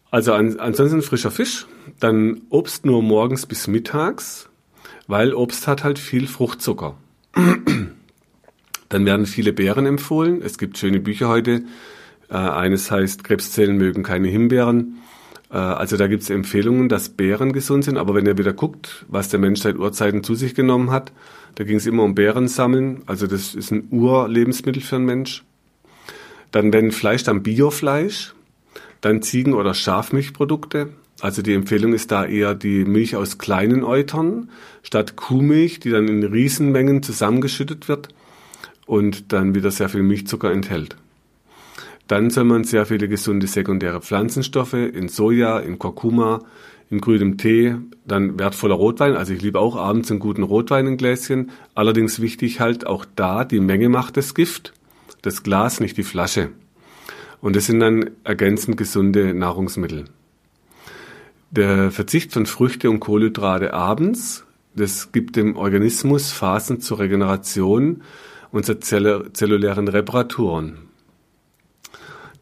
Also 0.09 0.33
an, 0.33 0.59
ansonsten 0.59 1.01
frischer 1.01 1.31
Fisch, 1.31 1.67
dann 1.99 2.41
Obst 2.49 2.85
nur 2.85 3.03
morgens 3.03 3.45
bis 3.45 3.67
mittags, 3.67 4.49
weil 5.07 5.33
Obst 5.33 5.67
hat 5.67 5.83
halt 5.83 5.99
viel 5.99 6.27
Fruchtzucker. 6.27 6.97
Dann 8.89 9.05
werden 9.05 9.25
viele 9.25 9.51
Beeren 9.51 9.85
empfohlen. 9.85 10.41
Es 10.41 10.57
gibt 10.57 10.77
schöne 10.77 10.99
Bücher 10.99 11.27
heute. 11.27 11.63
Äh, 12.29 12.35
eines 12.35 12.89
heißt 12.89 13.23
Krebszellen 13.23 13.77
mögen 13.77 14.03
keine 14.03 14.27
Himbeeren. 14.29 14.99
Äh, 15.55 15.57
also 15.57 15.95
da 15.95 16.07
gibt 16.07 16.23
es 16.23 16.29
Empfehlungen, 16.29 16.89
dass 16.89 17.09
Beeren 17.09 17.53
gesund 17.53 17.85
sind. 17.85 17.97
Aber 17.97 18.13
wenn 18.13 18.25
ihr 18.25 18.37
wieder 18.37 18.53
guckt, 18.53 19.05
was 19.07 19.29
der 19.29 19.39
Mensch 19.39 19.61
seit 19.61 19.77
Urzeiten 19.77 20.23
zu 20.23 20.35
sich 20.35 20.53
genommen 20.53 20.91
hat, 20.91 21.13
da 21.55 21.63
ging 21.63 21.77
es 21.77 21.87
immer 21.87 22.03
um 22.03 22.13
Beeren 22.13 22.49
sammeln. 22.49 23.01
Also 23.05 23.25
das 23.25 23.55
ist 23.55 23.71
ein 23.71 23.87
Urlebensmittel 23.89 24.81
für 24.81 24.97
einen 24.97 25.05
Mensch. 25.05 25.43
Dann 26.51 26.73
wenn 26.73 26.91
Fleisch, 26.91 27.23
dann 27.23 27.41
Biofleisch. 27.41 28.33
Dann 28.99 29.21
Ziegen- 29.21 29.53
oder 29.53 29.73
Schafmilchprodukte. 29.73 30.89
Also 31.21 31.41
die 31.41 31.53
Empfehlung 31.53 31.93
ist 31.93 32.11
da 32.11 32.25
eher 32.25 32.55
die 32.55 32.83
Milch 32.83 33.15
aus 33.15 33.37
kleinen 33.37 33.83
Eutern 33.83 34.49
statt 34.83 35.15
Kuhmilch, 35.15 35.79
die 35.79 35.91
dann 35.91 36.07
in 36.09 36.23
Riesenmengen 36.23 37.03
zusammengeschüttet 37.03 37.87
wird 37.87 38.09
und 38.85 39.31
dann 39.31 39.55
wieder 39.55 39.71
sehr 39.71 39.87
viel 39.87 40.03
Milchzucker 40.03 40.51
enthält. 40.51 40.97
Dann 42.07 42.29
soll 42.29 42.43
man 42.43 42.63
sehr 42.63 42.85
viele 42.85 43.07
gesunde 43.07 43.47
sekundäre 43.47 44.01
Pflanzenstoffe 44.01 44.73
in 44.73 45.07
Soja, 45.07 45.59
in 45.59 45.79
Kurkuma, 45.79 46.41
in 46.89 47.01
grünem 47.01 47.37
Tee, 47.37 47.75
dann 48.05 48.37
wertvoller 48.37 48.75
Rotwein. 48.75 49.15
Also 49.15 49.33
ich 49.33 49.41
liebe 49.41 49.59
auch 49.59 49.75
abends 49.75 50.11
einen 50.11 50.19
guten 50.19 50.43
Rotwein 50.43 50.85
in 50.85 50.97
Gläschen. 50.97 51.51
Allerdings 51.73 52.21
wichtig 52.21 52.59
halt 52.59 52.85
auch 52.85 53.05
da, 53.15 53.43
die 53.43 53.59
Menge 53.59 53.89
macht 53.89 54.17
das 54.17 54.35
Gift. 54.35 54.73
Das 55.23 55.41
Glas, 55.41 55.79
nicht 55.79 55.97
die 55.97 56.03
Flasche. 56.03 56.49
Und 57.41 57.55
das 57.55 57.65
sind 57.65 57.79
dann 57.79 58.11
ergänzend 58.23 58.77
gesunde 58.77 59.33
Nahrungsmittel. 59.33 60.05
Der 61.49 61.89
Verzicht 61.89 62.33
von 62.33 62.45
Früchte 62.45 62.89
und 62.89 62.99
Kohlenhydrate 62.99 63.73
abends, 63.73 64.45
das 64.75 65.11
gibt 65.11 65.35
dem 65.35 65.55
Organismus 65.55 66.31
Phasen 66.31 66.81
zur 66.81 66.99
Regeneration 66.99 68.03
zur 68.61 68.79
zellulären 68.79 69.87
Reparaturen. 69.87 70.84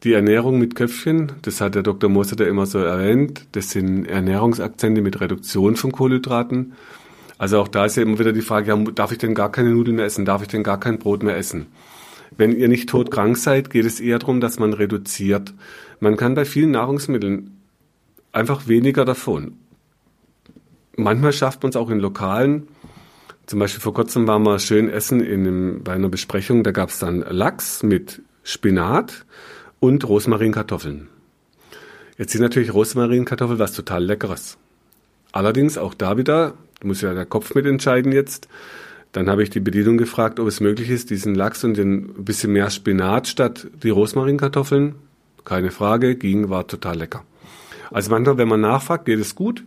Die 0.04 0.12
Ernährung 0.12 0.58
mit 0.58 0.74
Köpfchen, 0.74 1.32
das 1.40 1.62
hat 1.62 1.74
der 1.74 1.82
Dr. 1.82 2.10
Moser 2.10 2.36
da 2.36 2.44
immer 2.44 2.66
so 2.66 2.78
erwähnt, 2.78 3.46
das 3.52 3.70
sind 3.70 4.04
Ernährungsakzente 4.04 5.00
mit 5.00 5.18
Reduktion 5.18 5.76
von 5.76 5.92
Kohlenhydraten. 5.92 6.74
Also 7.38 7.58
auch 7.58 7.68
da 7.68 7.86
ist 7.86 7.96
ja 7.96 8.02
immer 8.02 8.18
wieder 8.18 8.34
die 8.34 8.42
Frage, 8.42 8.68
ja, 8.68 8.76
darf 8.76 9.12
ich 9.12 9.18
denn 9.18 9.34
gar 9.34 9.50
keine 9.50 9.70
Nudeln 9.70 9.96
mehr 9.96 10.04
essen? 10.04 10.26
Darf 10.26 10.42
ich 10.42 10.48
denn 10.48 10.62
gar 10.62 10.78
kein 10.78 10.98
Brot 10.98 11.22
mehr 11.22 11.38
essen? 11.38 11.68
Wenn 12.36 12.54
ihr 12.54 12.68
nicht 12.68 12.90
todkrank 12.90 13.38
seid, 13.38 13.70
geht 13.70 13.86
es 13.86 13.98
eher 13.98 14.18
darum, 14.18 14.42
dass 14.42 14.58
man 14.58 14.74
reduziert. 14.74 15.54
Man 16.00 16.18
kann 16.18 16.34
bei 16.34 16.44
vielen 16.44 16.72
Nahrungsmitteln 16.72 17.58
einfach 18.30 18.68
weniger 18.68 19.06
davon. 19.06 19.54
Manchmal 20.96 21.32
schafft 21.32 21.62
man 21.62 21.70
es 21.70 21.76
auch 21.76 21.88
in 21.88 21.98
Lokalen. 21.98 22.68
Zum 23.46 23.58
Beispiel 23.58 23.80
vor 23.80 23.94
kurzem 23.94 24.26
waren 24.26 24.42
wir 24.42 24.58
schön 24.58 24.90
essen 24.90 25.20
in 25.20 25.46
einem, 25.46 25.82
bei 25.82 25.94
einer 25.94 26.10
Besprechung. 26.10 26.62
Da 26.62 26.72
gab 26.72 26.90
es 26.90 26.98
dann 26.98 27.20
Lachs 27.20 27.82
mit 27.82 28.20
Spinat 28.42 29.24
und 29.80 30.08
Rosmarinkartoffeln. 30.08 31.08
Jetzt 32.16 32.32
sind 32.32 32.42
natürlich 32.42 32.72
Rosmarinkartoffeln 32.72 33.58
was 33.58 33.72
total 33.72 34.04
Leckeres. 34.04 34.56
Allerdings 35.32 35.78
auch 35.78 35.94
da 35.94 36.16
wieder, 36.16 36.54
muss 36.82 37.00
ja 37.00 37.12
der 37.12 37.26
Kopf 37.26 37.54
mitentscheiden 37.54 38.12
jetzt. 38.12 38.48
Dann 39.12 39.28
habe 39.28 39.42
ich 39.42 39.50
die 39.50 39.60
Bedienung 39.60 39.96
gefragt, 39.96 40.40
ob 40.40 40.48
es 40.48 40.60
möglich 40.60 40.90
ist, 40.90 41.10
diesen 41.10 41.34
Lachs 41.34 41.64
und 41.64 41.78
ein 41.78 42.24
bisschen 42.24 42.52
mehr 42.52 42.70
Spinat 42.70 43.28
statt 43.28 43.68
die 43.82 43.90
Rosmarinkartoffeln. 43.90 44.94
Keine 45.44 45.70
Frage, 45.70 46.16
ging, 46.16 46.50
war 46.50 46.66
total 46.66 46.98
lecker. 46.98 47.24
Also 47.90 48.10
manchmal, 48.10 48.38
wenn 48.38 48.48
man 48.48 48.60
nachfragt, 48.60 49.04
geht 49.04 49.20
es 49.20 49.34
gut. 49.34 49.64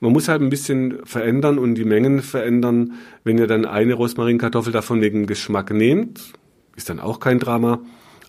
Man 0.00 0.12
muss 0.12 0.28
halt 0.28 0.42
ein 0.42 0.50
bisschen 0.50 1.04
verändern 1.04 1.58
und 1.58 1.74
die 1.74 1.84
Mengen 1.84 2.22
verändern. 2.22 2.94
Wenn 3.24 3.38
ihr 3.38 3.46
dann 3.46 3.64
eine 3.64 3.94
Rosmarinkartoffel 3.94 4.72
davon 4.72 5.00
wegen 5.00 5.26
Geschmack 5.26 5.72
nehmt, 5.72 6.32
ist 6.76 6.90
dann 6.90 7.00
auch 7.00 7.20
kein 7.20 7.38
Drama. 7.38 7.80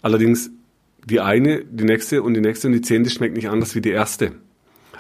Allerdings 0.02 0.52
die 1.06 1.20
eine, 1.20 1.64
die 1.64 1.84
nächste 1.84 2.24
und 2.24 2.34
die 2.34 2.42
nächste 2.42 2.68
und 2.68 2.74
die 2.74 2.82
zehnte 2.82 3.10
schmeckt 3.10 3.36
nicht 3.36 3.50
anders 3.50 3.76
wie 3.76 3.82
die 3.82 3.92
erste. 3.92 4.34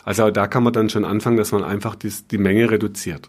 Also 0.03 0.31
da 0.31 0.47
kann 0.47 0.63
man 0.63 0.73
dann 0.73 0.89
schon 0.89 1.05
anfangen, 1.05 1.37
dass 1.37 1.51
man 1.51 1.63
einfach 1.63 1.95
die, 1.95 2.11
die 2.31 2.37
Menge 2.37 2.71
reduziert. 2.71 3.27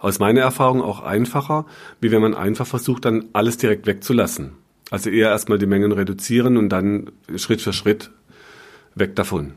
Aus 0.00 0.18
meiner 0.18 0.42
Erfahrung 0.42 0.82
auch 0.82 1.02
einfacher, 1.02 1.66
wie 2.00 2.10
wenn 2.10 2.20
man 2.20 2.34
einfach 2.34 2.66
versucht, 2.66 3.04
dann 3.04 3.24
alles 3.32 3.56
direkt 3.56 3.86
wegzulassen. 3.86 4.52
Also 4.90 5.10
eher 5.10 5.30
erstmal 5.30 5.58
die 5.58 5.66
Mengen 5.66 5.92
reduzieren 5.92 6.56
und 6.56 6.68
dann 6.68 7.10
Schritt 7.36 7.62
für 7.62 7.72
Schritt 7.72 8.10
weg 8.94 9.16
davon. 9.16 9.54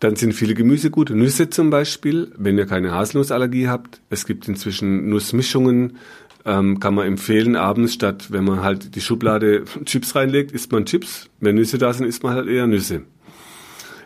Dann 0.00 0.16
sind 0.16 0.32
viele 0.32 0.54
Gemüse 0.54 0.90
gut. 0.90 1.10
Nüsse 1.10 1.50
zum 1.50 1.70
Beispiel, 1.70 2.32
wenn 2.36 2.56
ihr 2.56 2.66
keine 2.66 2.92
Haselnussallergie 2.92 3.68
habt. 3.68 4.00
Es 4.10 4.26
gibt 4.26 4.46
inzwischen 4.46 5.08
Nussmischungen, 5.08 5.96
ähm, 6.44 6.80
kann 6.80 6.94
man 6.94 7.06
empfehlen, 7.06 7.56
abends 7.56 7.94
statt, 7.94 8.30
wenn 8.30 8.44
man 8.44 8.62
halt 8.62 8.94
die 8.94 9.00
Schublade 9.00 9.64
Chips 9.84 10.14
reinlegt, 10.14 10.52
isst 10.52 10.72
man 10.72 10.84
Chips. 10.84 11.28
Wenn 11.40 11.56
Nüsse 11.56 11.78
da 11.78 11.92
sind, 11.92 12.06
isst 12.06 12.22
man 12.22 12.34
halt 12.34 12.48
eher 12.48 12.66
Nüsse. 12.66 13.02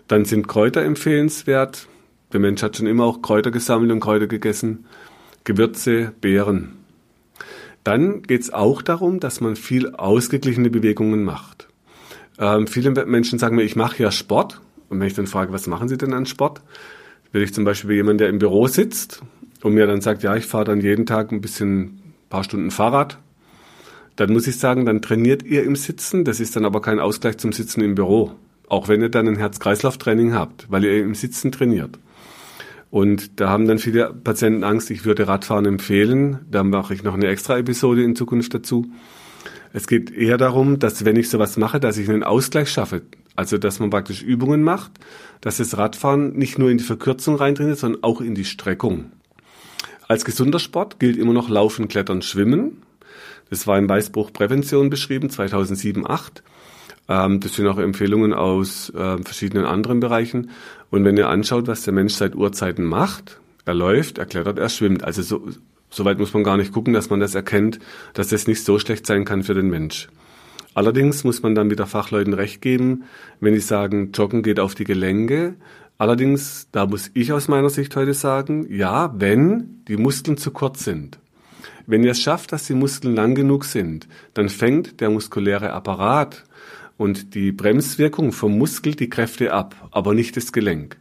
Dann 0.08 0.24
sind 0.24 0.48
Kräuter 0.48 0.82
empfehlenswert. 0.82 1.86
Der 2.32 2.40
Mensch 2.40 2.62
hat 2.62 2.76
schon 2.76 2.86
immer 2.86 3.04
auch 3.04 3.22
Kräuter 3.22 3.50
gesammelt 3.50 3.92
und 3.92 4.00
Kräuter 4.00 4.26
gegessen. 4.26 4.86
Gewürze, 5.44 6.12
Beeren. 6.20 6.76
Dann 7.84 8.22
geht 8.22 8.42
es 8.42 8.52
auch 8.52 8.82
darum, 8.82 9.20
dass 9.20 9.40
man 9.40 9.56
viel 9.56 9.94
ausgeglichene 9.94 10.70
Bewegungen 10.70 11.24
macht. 11.24 11.68
Ähm, 12.38 12.66
viele 12.66 12.90
Menschen 13.06 13.38
sagen 13.38 13.56
mir, 13.56 13.62
ich 13.62 13.76
mache 13.76 14.02
ja 14.02 14.10
Sport. 14.10 14.60
Und 14.88 15.00
wenn 15.00 15.06
ich 15.06 15.14
dann 15.14 15.26
frage, 15.26 15.52
was 15.52 15.66
machen 15.66 15.88
Sie 15.88 15.96
denn 15.96 16.12
an 16.12 16.26
Sport? 16.26 16.60
Will 17.32 17.42
ich 17.42 17.54
zum 17.54 17.64
Beispiel 17.64 17.96
jemand, 17.96 18.20
der 18.20 18.28
im 18.28 18.38
Büro 18.38 18.66
sitzt 18.66 19.22
und 19.62 19.74
mir 19.74 19.86
dann 19.86 20.00
sagt, 20.00 20.22
ja, 20.22 20.36
ich 20.36 20.46
fahre 20.46 20.64
dann 20.64 20.80
jeden 20.80 21.06
Tag 21.06 21.32
ein 21.32 21.40
bisschen, 21.40 22.01
paar 22.32 22.44
Stunden 22.44 22.70
Fahrrad, 22.70 23.18
dann 24.16 24.32
muss 24.32 24.46
ich 24.46 24.58
sagen, 24.58 24.86
dann 24.86 25.02
trainiert 25.02 25.42
ihr 25.42 25.64
im 25.64 25.76
Sitzen. 25.76 26.24
Das 26.24 26.40
ist 26.40 26.56
dann 26.56 26.64
aber 26.64 26.80
kein 26.80 26.98
Ausgleich 26.98 27.36
zum 27.36 27.52
Sitzen 27.52 27.82
im 27.82 27.94
Büro. 27.94 28.32
Auch 28.68 28.88
wenn 28.88 29.02
ihr 29.02 29.10
dann 29.10 29.28
ein 29.28 29.36
Herz-Kreislauf-Training 29.36 30.32
habt, 30.32 30.66
weil 30.70 30.84
ihr 30.84 31.04
im 31.04 31.14
Sitzen 31.14 31.52
trainiert. 31.52 31.98
Und 32.90 33.38
da 33.38 33.50
haben 33.50 33.68
dann 33.68 33.78
viele 33.78 34.14
Patienten 34.14 34.64
Angst, 34.64 34.90
ich 34.90 35.04
würde 35.04 35.28
Radfahren 35.28 35.66
empfehlen. 35.66 36.38
Da 36.50 36.64
mache 36.64 36.94
ich 36.94 37.02
noch 37.02 37.14
eine 37.14 37.26
extra 37.26 37.58
Episode 37.58 38.02
in 38.02 38.16
Zukunft 38.16 38.54
dazu. 38.54 38.90
Es 39.74 39.86
geht 39.86 40.10
eher 40.10 40.38
darum, 40.38 40.78
dass 40.78 41.04
wenn 41.04 41.16
ich 41.16 41.28
sowas 41.28 41.58
mache, 41.58 41.80
dass 41.80 41.98
ich 41.98 42.08
einen 42.08 42.22
Ausgleich 42.22 42.70
schaffe. 42.70 43.02
Also, 43.36 43.58
dass 43.58 43.78
man 43.78 43.90
praktisch 43.90 44.22
Übungen 44.22 44.62
macht, 44.62 44.92
dass 45.42 45.58
das 45.58 45.76
Radfahren 45.76 46.32
nicht 46.34 46.58
nur 46.58 46.70
in 46.70 46.78
die 46.78 46.84
Verkürzung 46.84 47.36
reintrainiert, 47.36 47.78
sondern 47.78 48.02
auch 48.02 48.22
in 48.22 48.34
die 48.34 48.44
Streckung. 48.44 49.12
Als 50.12 50.26
gesunder 50.26 50.58
Sport 50.58 51.00
gilt 51.00 51.16
immer 51.16 51.32
noch 51.32 51.48
Laufen, 51.48 51.88
Klettern, 51.88 52.20
Schwimmen. 52.20 52.82
Das 53.48 53.66
war 53.66 53.78
im 53.78 53.88
Weißbuch 53.88 54.30
Prävention 54.30 54.90
beschrieben, 54.90 55.30
2007, 55.30 56.06
8. 56.06 56.42
Ähm, 57.08 57.40
das 57.40 57.54
sind 57.54 57.66
auch 57.66 57.78
Empfehlungen 57.78 58.34
aus 58.34 58.90
äh, 58.90 59.16
verschiedenen 59.22 59.64
anderen 59.64 60.00
Bereichen. 60.00 60.50
Und 60.90 61.06
wenn 61.06 61.16
ihr 61.16 61.30
anschaut, 61.30 61.66
was 61.66 61.84
der 61.84 61.94
Mensch 61.94 62.12
seit 62.12 62.34
Urzeiten 62.34 62.84
macht, 62.84 63.40
er 63.64 63.72
läuft, 63.72 64.18
er 64.18 64.26
klettert, 64.26 64.58
er 64.58 64.68
schwimmt. 64.68 65.02
Also 65.02 65.22
so, 65.22 65.48
Soweit 65.88 66.18
muss 66.18 66.34
man 66.34 66.44
gar 66.44 66.58
nicht 66.58 66.74
gucken, 66.74 66.92
dass 66.92 67.08
man 67.08 67.20
das 67.20 67.34
erkennt, 67.34 67.78
dass 68.12 68.28
das 68.28 68.46
nicht 68.46 68.62
so 68.62 68.78
schlecht 68.78 69.06
sein 69.06 69.24
kann 69.24 69.42
für 69.42 69.54
den 69.54 69.70
Mensch. 69.70 70.08
Allerdings 70.74 71.24
muss 71.24 71.42
man 71.42 71.54
dann 71.54 71.70
wieder 71.70 71.86
Fachleuten 71.86 72.34
recht 72.34 72.60
geben, 72.60 73.04
wenn 73.40 73.54
die 73.54 73.60
sagen, 73.60 74.12
Joggen 74.12 74.42
geht 74.42 74.60
auf 74.60 74.74
die 74.74 74.84
Gelenke. 74.84 75.54
Allerdings, 76.02 76.66
da 76.72 76.84
muss 76.84 77.12
ich 77.14 77.32
aus 77.32 77.46
meiner 77.46 77.70
Sicht 77.70 77.94
heute 77.94 78.12
sagen, 78.12 78.66
ja, 78.68 79.14
wenn 79.16 79.84
die 79.86 79.96
Muskeln 79.96 80.36
zu 80.36 80.50
kurz 80.50 80.82
sind. 80.82 81.20
Wenn 81.86 82.02
ihr 82.02 82.10
es 82.10 82.20
schafft, 82.20 82.50
dass 82.50 82.66
die 82.66 82.74
Muskeln 82.74 83.14
lang 83.14 83.36
genug 83.36 83.64
sind, 83.64 84.08
dann 84.34 84.48
fängt 84.48 85.00
der 85.00 85.10
muskuläre 85.10 85.72
Apparat 85.72 86.42
und 86.96 87.36
die 87.36 87.52
Bremswirkung 87.52 88.32
vom 88.32 88.58
Muskel 88.58 88.96
die 88.96 89.10
Kräfte 89.10 89.52
ab, 89.52 89.76
aber 89.92 90.12
nicht 90.12 90.36
das 90.36 90.50
Gelenk. 90.50 90.96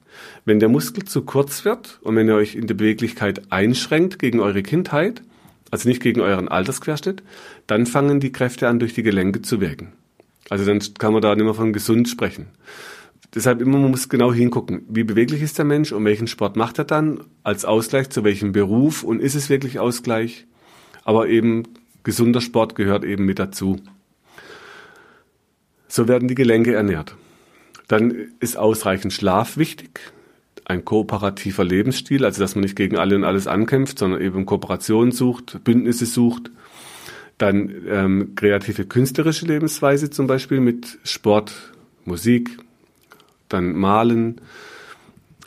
Wenn 0.45 0.59
der 0.59 0.69
Muskel 0.69 1.03
zu 1.03 1.23
kurz 1.23 1.65
wird 1.65 1.97
und 2.03 2.15
wenn 2.15 2.27
ihr 2.27 2.35
euch 2.35 2.53
in 2.53 2.67
der 2.67 2.75
Beweglichkeit 2.75 3.51
einschränkt 3.51 4.19
gegen 4.19 4.39
eure 4.39 4.61
Kindheit, 4.61 5.23
also 5.71 5.89
nicht 5.89 6.03
gegen 6.03 6.21
euren 6.21 6.47
Altersquerschnitt, 6.47 7.23
dann 7.65 7.87
fangen 7.87 8.19
die 8.19 8.31
Kräfte 8.31 8.67
an, 8.67 8.77
durch 8.77 8.93
die 8.93 9.01
Gelenke 9.01 9.41
zu 9.41 9.61
wirken. 9.61 9.93
Also 10.51 10.63
dann 10.63 10.79
kann 10.99 11.13
man 11.13 11.23
da 11.23 11.33
nicht 11.33 11.45
mehr 11.45 11.55
von 11.55 11.73
gesund 11.73 12.07
sprechen. 12.07 12.45
Deshalb 13.33 13.61
immer, 13.61 13.77
man 13.77 13.91
muss 13.91 14.09
genau 14.09 14.33
hingucken, 14.33 14.83
wie 14.89 15.03
beweglich 15.03 15.41
ist 15.41 15.57
der 15.57 15.65
Mensch 15.65 15.93
und 15.93 16.03
welchen 16.03 16.27
Sport 16.27 16.57
macht 16.57 16.79
er 16.79 16.85
dann 16.85 17.21
als 17.43 17.63
Ausgleich 17.63 18.09
zu 18.09 18.23
welchem 18.25 18.51
Beruf 18.51 19.03
und 19.03 19.21
ist 19.21 19.35
es 19.35 19.49
wirklich 19.49 19.79
Ausgleich? 19.79 20.47
Aber 21.05 21.29
eben 21.29 21.63
gesunder 22.03 22.41
Sport 22.41 22.75
gehört 22.75 23.05
eben 23.05 23.25
mit 23.25 23.39
dazu. 23.39 23.79
So 25.87 26.07
werden 26.07 26.27
die 26.27 26.35
Gelenke 26.35 26.73
ernährt. 26.73 27.15
Dann 27.87 28.13
ist 28.39 28.57
ausreichend 28.57 29.13
Schlaf 29.13 29.57
wichtig. 29.57 29.99
ein 30.65 30.85
kooperativer 30.85 31.63
Lebensstil, 31.65 32.23
also 32.23 32.41
dass 32.41 32.55
man 32.55 32.63
nicht 32.63 32.75
gegen 32.75 32.97
alle 32.97 33.15
und 33.15 33.23
alles 33.23 33.47
ankämpft, 33.47 33.99
sondern 33.99 34.21
eben 34.21 34.45
Kooperation 34.45 35.11
sucht, 35.11 35.63
Bündnisse 35.63 36.05
sucht. 36.05 36.51
Dann 37.37 37.73
ähm, 37.87 38.35
kreative 38.35 38.85
künstlerische 38.85 39.45
Lebensweise 39.45 40.09
zum 40.09 40.27
Beispiel 40.27 40.59
mit 40.59 40.99
Sport, 41.03 41.73
Musik, 42.05 42.57
dann 43.53 43.73
Malen. 43.73 44.41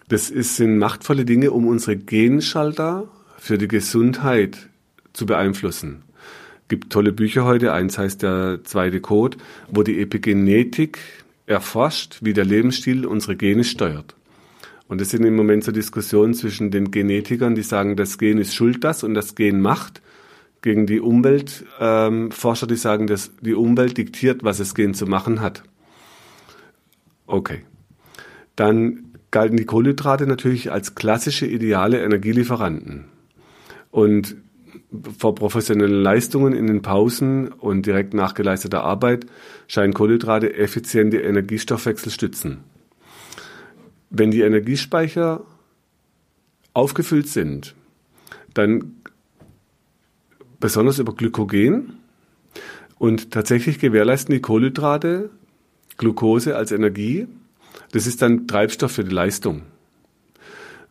Das 0.09 0.31
ist, 0.31 0.57
sind 0.57 0.79
machtvolle 0.79 1.25
Dinge, 1.25 1.51
um 1.51 1.67
unsere 1.67 1.97
Genschalter 1.97 3.09
für 3.39 3.59
die 3.59 3.69
Gesundheit 3.69 4.69
zu 5.13 5.27
beeinflussen. 5.27 6.03
Gibt 6.69 6.93
tolle 6.93 7.13
Bücher 7.13 7.45
heute, 7.45 7.73
eins 7.73 7.99
heißt 7.99 8.23
der 8.23 8.61
zweite 8.65 9.01
Code, 9.01 9.37
wo 9.71 9.83
die 9.83 10.01
Epigenetik 10.01 10.99
erforscht, 11.47 12.19
wie 12.23 12.33
der 12.33 12.45
Lebensstil 12.45 13.07
unsere 13.07 13.37
Gene 13.37 13.65
steuert. 13.65 14.15
Und 14.89 15.01
das 15.01 15.11
sind 15.11 15.25
im 15.25 15.37
Moment 15.37 15.65
so 15.65 15.73
Diskussionen 15.73 16.35
zwischen 16.35 16.71
den 16.71 16.91
Genetikern, 16.91 17.55
die 17.55 17.63
sagen, 17.63 17.97
das 17.97 18.19
Gen 18.19 18.39
ist 18.39 18.55
schuld 18.55 18.85
das 18.85 19.03
und 19.03 19.15
das 19.15 19.35
Gen 19.35 19.61
macht, 19.61 20.03
gegen 20.63 20.87
die 20.87 21.01
Umweltforscher, 21.01 22.63
ähm, 22.63 22.69
die 22.69 22.77
sagen, 22.77 23.07
dass 23.07 23.33
die 23.43 23.55
Umwelt 23.55 23.99
diktiert, 23.99 24.43
was 24.45 24.59
das 24.59 24.75
Gen 24.75 24.95
zu 24.95 25.07
machen 25.07 25.43
hat. 25.43 25.63
Okay. 27.27 27.65
Dann 28.57 29.13
galten 29.31 29.57
die 29.57 29.67
Kohlenhydrate 29.67 30.27
natürlich 30.27 30.71
als 30.71 30.95
klassische 30.95 31.47
ideale 31.47 32.03
Energielieferanten. 32.03 33.07
Und 33.91 34.37
vor 35.19 35.35
professionellen 35.35 36.03
Leistungen 36.03 36.53
in 36.53 36.67
den 36.67 36.83
Pausen 36.83 37.49
und 37.49 37.87
direkt 37.87 38.15
nach 38.15 38.35
geleisteter 38.35 38.83
Arbeit 38.83 39.27
scheinen 39.67 39.95
Kohlenhydrate 39.95 40.55
effiziente 40.55 41.19
Energiestoffwechsel 41.19 42.13
stützen. 42.13 42.61
Wenn 44.11 44.31
die 44.31 44.43
Energiespeicher 44.43 45.45
aufgefüllt 46.73 47.29
sind, 47.29 47.75
dann 48.53 48.97
besonders 50.61 50.99
über 50.99 51.15
Glykogen 51.15 51.95
und 52.99 53.31
tatsächlich 53.33 53.79
gewährleisten 53.79 54.35
die 54.35 54.41
Kohlenhydrate 54.41 55.31
Glucose 55.97 56.57
als 56.57 56.73
Energie. 56.73 57.27
Das 57.93 58.07
ist 58.07 58.23
dann 58.23 58.47
Treibstoff 58.47 58.93
für 58.93 59.05
die 59.05 59.15
Leistung. 59.15 59.63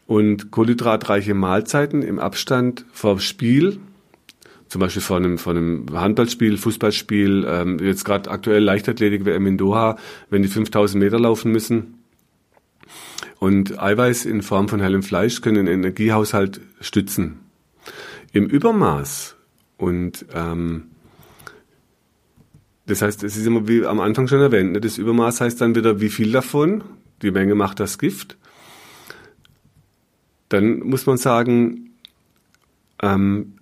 Und 0.05 0.51
kohlenhydratreiche 0.51 1.33
Mahlzeiten 1.33 2.01
im 2.01 2.19
Abstand 2.19 2.85
vor 2.91 3.19
Spiel, 3.19 3.79
zum 4.67 4.79
Beispiel 4.79 5.01
vor 5.01 5.17
einem, 5.17 5.37
vor 5.37 5.53
einem 5.53 5.85
Handballspiel, 5.93 6.57
Fußballspiel, 6.57 7.45
ähm, 7.47 7.79
jetzt 7.79 8.03
gerade 8.03 8.29
aktuell 8.29 8.63
Leichtathletik 8.63 9.25
WM 9.25 9.45
in 9.47 9.57
Doha, 9.57 9.97
wenn 10.29 10.41
die 10.41 10.47
5000 10.47 11.01
Meter 11.01 11.19
laufen 11.19 11.51
müssen. 11.51 11.99
Und 13.39 13.79
Eiweiß 13.81 14.25
in 14.25 14.41
Form 14.41 14.69
von 14.69 14.79
hellem 14.79 15.03
Fleisch 15.03 15.41
können 15.41 15.65
den 15.65 15.67
Energiehaushalt 15.67 16.61
stützen. 16.81 17.39
Im 18.31 18.45
Übermaß 18.47 19.35
und 19.77 20.25
ähm, 20.33 20.87
das 22.85 23.01
heißt, 23.01 23.23
es 23.23 23.37
ist 23.37 23.45
immer 23.45 23.67
wie 23.67 23.85
am 23.85 23.99
Anfang 23.99 24.27
schon 24.27 24.41
erwähnt, 24.41 24.73
ne? 24.73 24.81
das 24.81 24.97
Übermaß 24.97 25.41
heißt 25.41 25.61
dann 25.61 25.75
wieder, 25.75 26.01
wie 26.01 26.09
viel 26.09 26.31
davon, 26.31 26.83
die 27.21 27.31
Menge 27.31 27.55
macht 27.55 27.79
das 27.79 27.97
Gift 27.97 28.37
dann 30.53 30.81
muss 30.81 31.07
man 31.07 31.17
sagen, 31.17 31.95
ähm, 33.01 33.53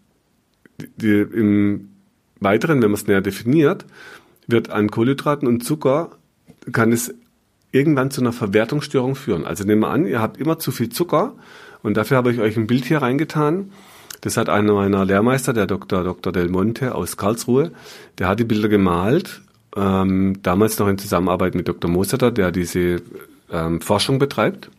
die, 0.98 1.22
im 1.22 1.90
Weiteren, 2.42 2.82
wenn 2.82 2.92
man 2.92 3.00
es 3.00 3.08
näher 3.08 3.22
definiert, 3.22 3.86
wird 4.46 4.70
an 4.70 4.92
Kohlenhydraten 4.92 5.48
und 5.48 5.64
Zucker, 5.64 6.18
kann 6.74 6.92
es 6.92 7.14
irgendwann 7.72 8.12
zu 8.12 8.20
einer 8.20 8.34
Verwertungsstörung 8.34 9.16
führen. 9.16 9.46
Also 9.46 9.64
nehmen 9.64 9.82
wir 9.82 9.90
an, 9.90 10.06
ihr 10.06 10.20
habt 10.20 10.36
immer 10.36 10.60
zu 10.60 10.72
viel 10.72 10.90
Zucker 10.90 11.36
und 11.82 11.96
dafür 11.96 12.18
habe 12.18 12.34
ich 12.34 12.40
euch 12.40 12.58
ein 12.58 12.68
Bild 12.68 12.84
hier 12.84 13.02
reingetan. 13.02 13.72
Das 14.22 14.38
hat 14.38 14.50
einer 14.50 14.74
meiner 14.74 15.04
Lehrmeister, 15.04 15.52
der 15.52 15.66
Dr. 15.66 16.04
Dr. 16.04 16.32
Del 16.32 16.48
Monte 16.48 16.94
aus 16.96 17.18
Karlsruhe, 17.18 17.72
der 18.20 18.28
hat 18.28 18.40
die 18.40 18.44
Bilder 18.44 18.70
gemalt, 18.70 19.42
ähm, 19.76 20.42
damals 20.44 20.78
noch 20.80 20.88
in 20.88 20.98
Zusammenarbeit 20.98 21.56
mit 21.56 21.68
Dr. 21.68 21.90
Moseter, 21.90 22.32
der 22.32 22.52
diese 22.52 23.02
ähm, 23.52 23.82
Forschung 23.82 24.20
betreibt. 24.20 24.70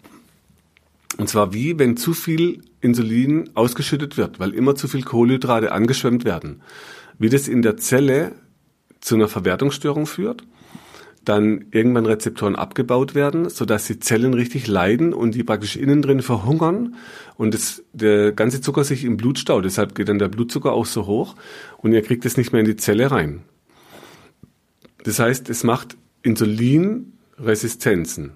Und 1.19 1.29
zwar 1.29 1.53
wie, 1.53 1.79
wenn 1.79 1.97
zu 1.97 2.15
viel 2.15 2.63
Insulin 2.81 3.51
ausgeschüttet 3.55 4.17
wird, 4.17 4.41
weil 4.41 4.55
immer 4.55 4.75
zu 4.75 4.89
viel 4.89 5.03
Kohlenhydrate 5.03 5.73
angeschwemmt 5.73 6.25
werden. 6.25 6.63
Wie 7.19 7.29
das 7.29 7.49
in 7.49 7.63
der 7.63 7.77
Zelle 7.77 8.33
zu 9.01 9.17
einer 9.17 9.29
Verwertungsstörung 9.29 10.07
führt, 10.07 10.45
dann 11.25 11.67
irgendwann 11.71 12.07
Rezeptoren 12.07 12.57
abgebaut 12.57 13.15
werden, 13.15 13.49
sodass 13.49 13.87
die 13.87 14.01
Zellen 14.01 14.35
richtig 14.35 14.67
leiden 14.67 15.15
und 15.15 15.35
die 15.35 15.45
praktisch 15.45 15.77
innen 15.77 16.03
drin 16.03 16.23
verhungern 16.23 16.97
und 17.37 17.55
das, 17.55 17.83
der 17.93 18.33
ganze 18.33 18.61
Zucker 18.61 18.85
sich 18.85 19.05
im 19.05 19.17
Blut 19.17 19.39
staut. 19.39 19.65
Deshalb 19.65 19.95
geht 19.95 20.09
dann 20.09 20.19
der 20.19 20.29
Blutzucker 20.29 20.73
auch 20.73 20.87
so 20.87 21.07
hoch 21.07 21.37
und 21.79 21.93
ihr 21.93 22.03
kriegt 22.03 22.25
es 22.25 22.37
nicht 22.37 22.53
mehr 22.53 22.61
in 22.61 22.67
die 22.67 22.77
Zelle 22.77 23.11
rein. 23.11 23.43
Das 25.05 25.19
heißt, 25.19 25.51
es 25.51 25.65
macht 25.65 25.97
Insulinresistenzen. 26.23 28.33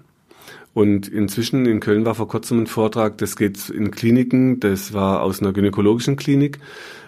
Und 0.73 1.07
inzwischen 1.07 1.65
in 1.65 1.79
Köln 1.79 2.05
war 2.05 2.13
vor 2.13 2.27
kurzem 2.27 2.61
ein 2.61 2.67
Vortrag, 2.67 3.17
das 3.17 3.35
geht 3.35 3.69
in 3.69 3.89
Kliniken, 3.89 4.59
das 4.59 4.93
war 4.93 5.23
aus 5.23 5.41
einer 5.41 5.51
gynäkologischen 5.51 6.17
Klinik. 6.17 6.59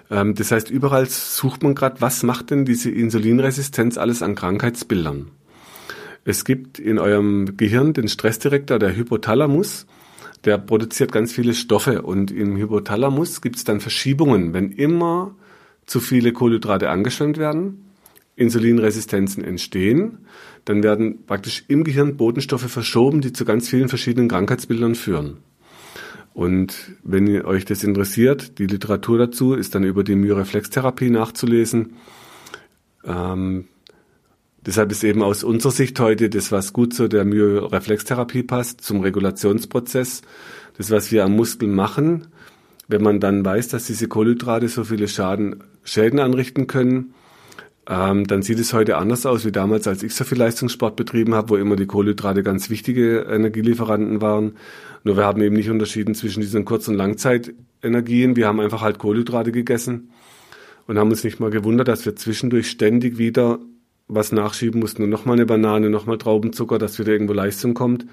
Ähm, 0.10 0.34
das 0.34 0.52
heißt, 0.52 0.72
überall 0.72 1.08
sucht 1.08 1.62
man 1.62 1.76
gerade, 1.76 2.02
was 2.02 2.24
macht 2.24 2.50
denn 2.50 2.65
diese 2.65 2.89
Insulinresistenz 2.89 4.00
alles 4.00 4.24
an 4.24 4.34
Krankheitsbildern? 4.34 5.30
Es 6.30 6.46
gibt 6.46 6.78
in 6.78 7.00
eurem 7.00 7.58
Gehirn 7.58 7.94
den 7.94 8.08
Stressdirektor, 8.08 8.78
der 8.78 8.96
Hypothalamus, 8.96 9.88
der 10.46 10.60
produziert 10.60 11.12
ganz 11.12 11.32
viele 11.32 11.56
Stoffe 11.56 12.04
und 12.04 12.30
im 12.30 12.56
Hypothalamus 12.56 13.42
gibt 13.42 13.56
es 13.56 13.63
dann 13.63 13.80
Verschiebungen, 13.80 14.54
wenn 14.54 14.72
immer 14.72 15.34
zu 15.88 16.00
viele 16.00 16.32
Kohlenhydrate 16.32 16.92
angeschwemmt 16.92 17.39
werden, 17.39 17.86
Insulinresistenzen 18.36 19.44
entstehen 19.44 20.20
dann 20.65 20.84
werden 20.84 21.26
praktisch 21.26 21.63
im 21.68 21.84
Gehirn 21.84 22.15
Botenstoffe 22.15 22.70
verschoben, 22.70 23.22
die 23.22 23.34
zu 23.34 23.44
ganz 23.44 23.68
vielen 23.68 23.89
verschiedenen 23.89 24.30
Krankheitsbildern 24.30 24.94
führen. 24.94 25.38
Und 26.36 26.92
wenn 27.02 27.44
euch 27.44 27.65
das 27.65 27.84
interessiert, 27.84 28.60
die 28.60 28.68
Literatur 28.68 29.18
dazu 29.18 29.56
ist 29.56 29.74
dann 29.74 29.84
über 29.84 30.04
die 30.04 30.13
Myoreflextherapie 30.13 31.10
nachzulesen. 31.10 31.94
Ähm, 33.04 33.65
deshalb 34.65 34.91
ist 34.91 35.04
eben 35.04 35.22
aus 35.22 35.43
unserer 35.43 35.72
Sicht 35.72 36.00
heute 36.00 36.30
das, 36.30 36.52
was 36.52 36.74
gut 36.74 36.93
zu 36.93 37.08
der 37.08 37.26
Myoreflextherapie 37.26 38.43
passt, 38.43 38.82
zum 38.82 39.02
Regulationsprozess, 39.02 40.22
das, 40.78 40.91
was 40.91 41.12
wir 41.12 41.26
am 41.26 41.36
Muskel 41.36 41.67
machen, 41.67 42.28
wenn 42.88 43.04
man 43.04 43.19
dann 43.19 43.45
weiß, 43.45 43.69
dass 43.69 43.86
diese 43.86 44.08
Kohlenhydrate 44.08 44.67
so 44.67 44.84
viele 44.84 45.08
Schaden, 45.08 45.63
Schäden 45.84 46.19
anrichten 46.19 46.67
können, 46.67 47.13
ähm, 47.89 48.28
dann 48.28 48.43
sieht 48.43 48.60
es 48.60 48.72
heute 48.72 48.98
anders 48.98 49.26
aus 49.26 49.45
wie 49.45 49.52
damals, 49.52 49.88
als 49.88 50.04
ich 50.04 50.13
so 50.13 50.24
viel 50.24 50.38
Leistungssport 50.38 50.95
betrieben 50.95 51.34
habe, 51.34 51.50
wo 51.50 51.56
immer 51.56 51.76
die 51.76 51.88
Kohlenhydrate 51.88 52.43
ganz 52.43 52.69
wichtige 52.69 53.22
Energielieferanten 53.22 54.22
waren. 54.22 54.54
Nur 55.04 55.17
wir 55.17 55.26
haben 55.26 55.41
eben 55.41 55.56
nicht 55.56 55.72
unterschieden 55.72 56.13
zwischen 56.13 56.41
diesen 56.41 56.65
Kurz- 56.65 56.88
und 56.88 56.95
Langzeitenergien. 56.95 58.36
Wir 58.36 58.48
haben 58.48 58.60
einfach 58.60 58.82
halt 58.82 59.00
Kohlenhydrate 59.00 59.52
gegessen 59.52 60.12
und 60.86 61.00
haben 61.00 61.10
uns 61.10 61.24
nicht 61.24 61.39
mal 61.39 61.50
gewundert, 61.50 61.88
dass 61.88 62.06
wir 62.06 62.15
zwischendurch 62.15 62.69
ständig 62.69 63.17
wieder 63.17 63.60
was 64.10 64.32
nachschieben 64.32 64.82
mussten 64.82 65.04
und 65.04 65.10
nochmal 65.10 65.38
eine 65.38 65.45
Banane, 65.45 65.89
nochmal 65.89 66.17
Traubenzucker, 66.17 66.78
dass 66.78 67.00
wieder 67.00 67.13
irgendwo 67.13 67.34
Leistung 67.34 67.74
kommt. 67.74 68.06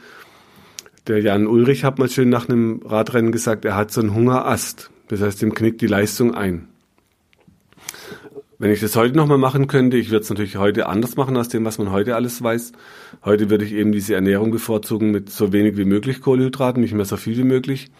Der 1.08 1.20
Jan 1.20 1.46
Ulrich 1.46 1.84
hat 1.84 1.98
mal 1.98 2.08
schön 2.08 2.28
nach 2.28 2.48
einem 2.48 2.82
Radrennen 2.84 3.32
gesagt, 3.32 3.64
er 3.64 3.76
hat 3.76 3.90
so 3.90 4.00
einen 4.00 4.14
Hungerast. 4.14 4.90
Das 5.08 5.20
heißt, 5.20 5.42
ihm 5.42 5.54
knickt 5.54 5.80
die 5.80 5.86
Leistung 5.86 6.34
ein. 6.34 6.68
Wenn 8.58 8.70
ich 8.70 8.80
das 8.80 8.96
heute 8.96 9.16
nochmal 9.16 9.38
machen 9.38 9.66
könnte, 9.66 9.96
ich 9.96 10.10
würde 10.10 10.22
es 10.22 10.30
natürlich 10.30 10.56
heute 10.56 10.86
anders 10.86 11.16
machen 11.16 11.36
aus 11.36 11.48
dem, 11.48 11.64
was 11.64 11.78
man 11.78 11.90
heute 11.90 12.14
alles 12.14 12.42
weiß. 12.42 12.72
Heute 13.24 13.50
würde 13.50 13.64
ich 13.64 13.72
eben 13.72 13.92
diese 13.92 14.14
Ernährung 14.14 14.50
bevorzugen 14.50 15.10
mit 15.10 15.30
so 15.30 15.52
wenig 15.52 15.76
wie 15.76 15.84
möglich 15.84 16.20
Kohlenhydraten, 16.20 16.80
nicht 16.80 16.94
mehr 16.94 17.04
so 17.04 17.16
viel 17.16 17.36
wie 17.36 17.44
möglich 17.44 17.90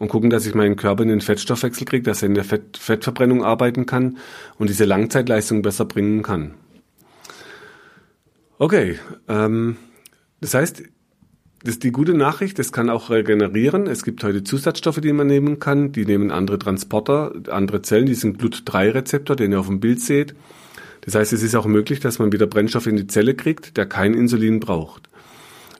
und 0.00 0.08
gucken, 0.08 0.30
dass 0.30 0.46
ich 0.46 0.54
meinen 0.54 0.76
Körper 0.76 1.02
in 1.02 1.10
den 1.10 1.20
Fettstoffwechsel 1.20 1.86
kriege, 1.86 2.02
dass 2.02 2.22
er 2.22 2.28
in 2.28 2.34
der 2.34 2.44
Fett 2.44 2.76
Fettverbrennung 2.76 3.44
arbeiten 3.44 3.86
kann 3.86 4.18
und 4.58 4.68
diese 4.68 4.84
Langzeitleistung 4.84 5.62
besser 5.62 5.84
bringen 5.84 6.22
kann. 6.22 6.54
Okay, 8.60 8.98
ähm, 9.26 9.76
das 10.42 10.52
heißt, 10.52 10.82
das 11.62 11.74
ist 11.74 11.82
die 11.82 11.92
gute 11.92 12.12
Nachricht, 12.12 12.58
das 12.58 12.72
kann 12.72 12.90
auch 12.90 13.08
regenerieren. 13.08 13.86
Es 13.86 14.04
gibt 14.04 14.22
heute 14.22 14.44
Zusatzstoffe, 14.44 15.00
die 15.00 15.14
man 15.14 15.28
nehmen 15.28 15.60
kann. 15.60 15.92
Die 15.92 16.04
nehmen 16.04 16.30
andere 16.30 16.58
Transporter, 16.58 17.32
andere 17.48 17.80
Zellen, 17.80 18.04
die 18.04 18.14
sind 18.14 18.38
Glut-3-Rezeptor, 18.38 19.34
den 19.34 19.52
ihr 19.52 19.60
auf 19.60 19.68
dem 19.68 19.80
Bild 19.80 20.02
seht. 20.02 20.34
Das 21.00 21.14
heißt, 21.14 21.32
es 21.32 21.42
ist 21.42 21.54
auch 21.54 21.64
möglich, 21.64 22.00
dass 22.00 22.18
man 22.18 22.32
wieder 22.32 22.46
Brennstoff 22.46 22.86
in 22.86 22.96
die 22.96 23.06
Zelle 23.06 23.34
kriegt, 23.34 23.78
der 23.78 23.86
kein 23.86 24.12
Insulin 24.12 24.60
braucht. 24.60 25.08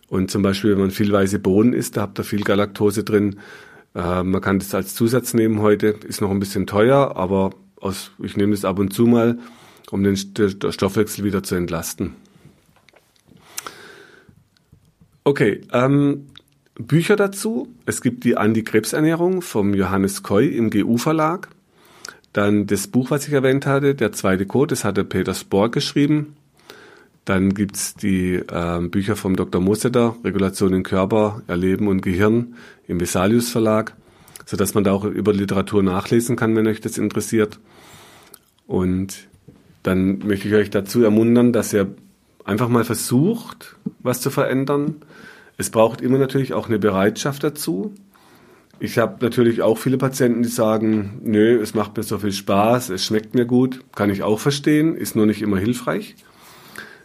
Und 0.08 0.30
zum 0.30 0.40
Beispiel, 0.40 0.70
wenn 0.70 0.80
man 0.80 0.90
viel 0.90 1.12
weiße 1.12 1.38
Bohnen 1.38 1.74
isst, 1.74 1.98
da 1.98 2.00
habt 2.00 2.18
ihr 2.18 2.24
viel 2.24 2.44
Galaktose 2.44 3.04
drin. 3.04 3.40
Äh, 3.94 4.22
man 4.22 4.40
kann 4.40 4.58
das 4.58 4.74
als 4.74 4.94
Zusatz 4.94 5.34
nehmen 5.34 5.60
heute, 5.60 5.88
ist 6.08 6.22
noch 6.22 6.30
ein 6.30 6.40
bisschen 6.40 6.66
teuer, 6.66 7.14
aber 7.14 7.50
aus, 7.76 8.12
ich 8.22 8.38
nehme 8.38 8.52
das 8.52 8.64
ab 8.64 8.78
und 8.78 8.94
zu 8.94 9.04
mal, 9.04 9.38
um 9.90 10.02
den 10.02 10.16
Stoffwechsel 10.16 11.24
wieder 11.24 11.42
zu 11.42 11.56
entlasten. 11.56 12.14
Okay, 15.24 15.60
ähm, 15.72 16.26
Bücher 16.74 17.16
dazu. 17.16 17.68
Es 17.84 18.00
gibt 18.00 18.24
die 18.24 18.36
Anti-Krebs-Ernährung 18.36 19.42
vom 19.42 19.74
Johannes 19.74 20.22
Koy 20.22 20.48
im 20.48 20.70
GU-Verlag. 20.70 21.48
Dann 22.32 22.66
das 22.66 22.86
Buch, 22.86 23.10
was 23.10 23.26
ich 23.26 23.34
erwähnt 23.34 23.66
hatte, 23.66 23.94
Der 23.94 24.12
zweite 24.12 24.46
Code, 24.46 24.68
das 24.68 24.84
hat 24.84 24.96
der 24.96 25.04
Peter 25.04 25.34
Spork 25.34 25.72
geschrieben. 25.72 26.36
Dann 27.24 27.54
gibt's 27.54 27.94
die 27.94 28.36
äh, 28.36 28.80
Bücher 28.88 29.14
vom 29.14 29.36
Dr. 29.36 29.60
Mosetter, 29.60 30.16
Regulation 30.24 30.72
im 30.72 30.82
Körper, 30.82 31.42
Erleben 31.46 31.88
und 31.88 32.00
Gehirn 32.00 32.54
im 32.88 32.98
Vesalius 32.98 33.50
Verlag, 33.50 33.94
sodass 34.46 34.74
man 34.74 34.84
da 34.84 34.92
auch 34.92 35.04
über 35.04 35.32
Literatur 35.32 35.82
nachlesen 35.82 36.36
kann, 36.36 36.56
wenn 36.56 36.66
euch 36.66 36.80
das 36.80 36.98
interessiert. 36.98 37.60
Und 38.66 39.28
dann 39.82 40.20
möchte 40.20 40.48
ich 40.48 40.54
euch 40.54 40.70
dazu 40.70 41.02
ermuntern, 41.02 41.52
dass 41.52 41.72
ihr 41.72 41.94
einfach 42.44 42.68
mal 42.68 42.84
versucht, 42.84 43.76
was 44.00 44.20
zu 44.20 44.30
verändern. 44.30 44.96
Es 45.56 45.70
braucht 45.70 46.00
immer 46.00 46.18
natürlich 46.18 46.54
auch 46.54 46.68
eine 46.68 46.78
Bereitschaft 46.78 47.44
dazu. 47.44 47.94
Ich 48.78 48.96
habe 48.96 49.16
natürlich 49.20 49.60
auch 49.60 49.76
viele 49.76 49.98
Patienten, 49.98 50.42
die 50.42 50.48
sagen, 50.48 51.20
nö, 51.22 51.60
es 51.60 51.74
macht 51.74 51.96
mir 51.98 52.02
so 52.02 52.18
viel 52.18 52.32
Spaß, 52.32 52.88
es 52.88 53.04
schmeckt 53.04 53.34
mir 53.34 53.44
gut, 53.44 53.84
kann 53.94 54.08
ich 54.08 54.22
auch 54.22 54.40
verstehen, 54.40 54.96
ist 54.96 55.14
nur 55.14 55.26
nicht 55.26 55.42
immer 55.42 55.58
hilfreich. 55.58 56.16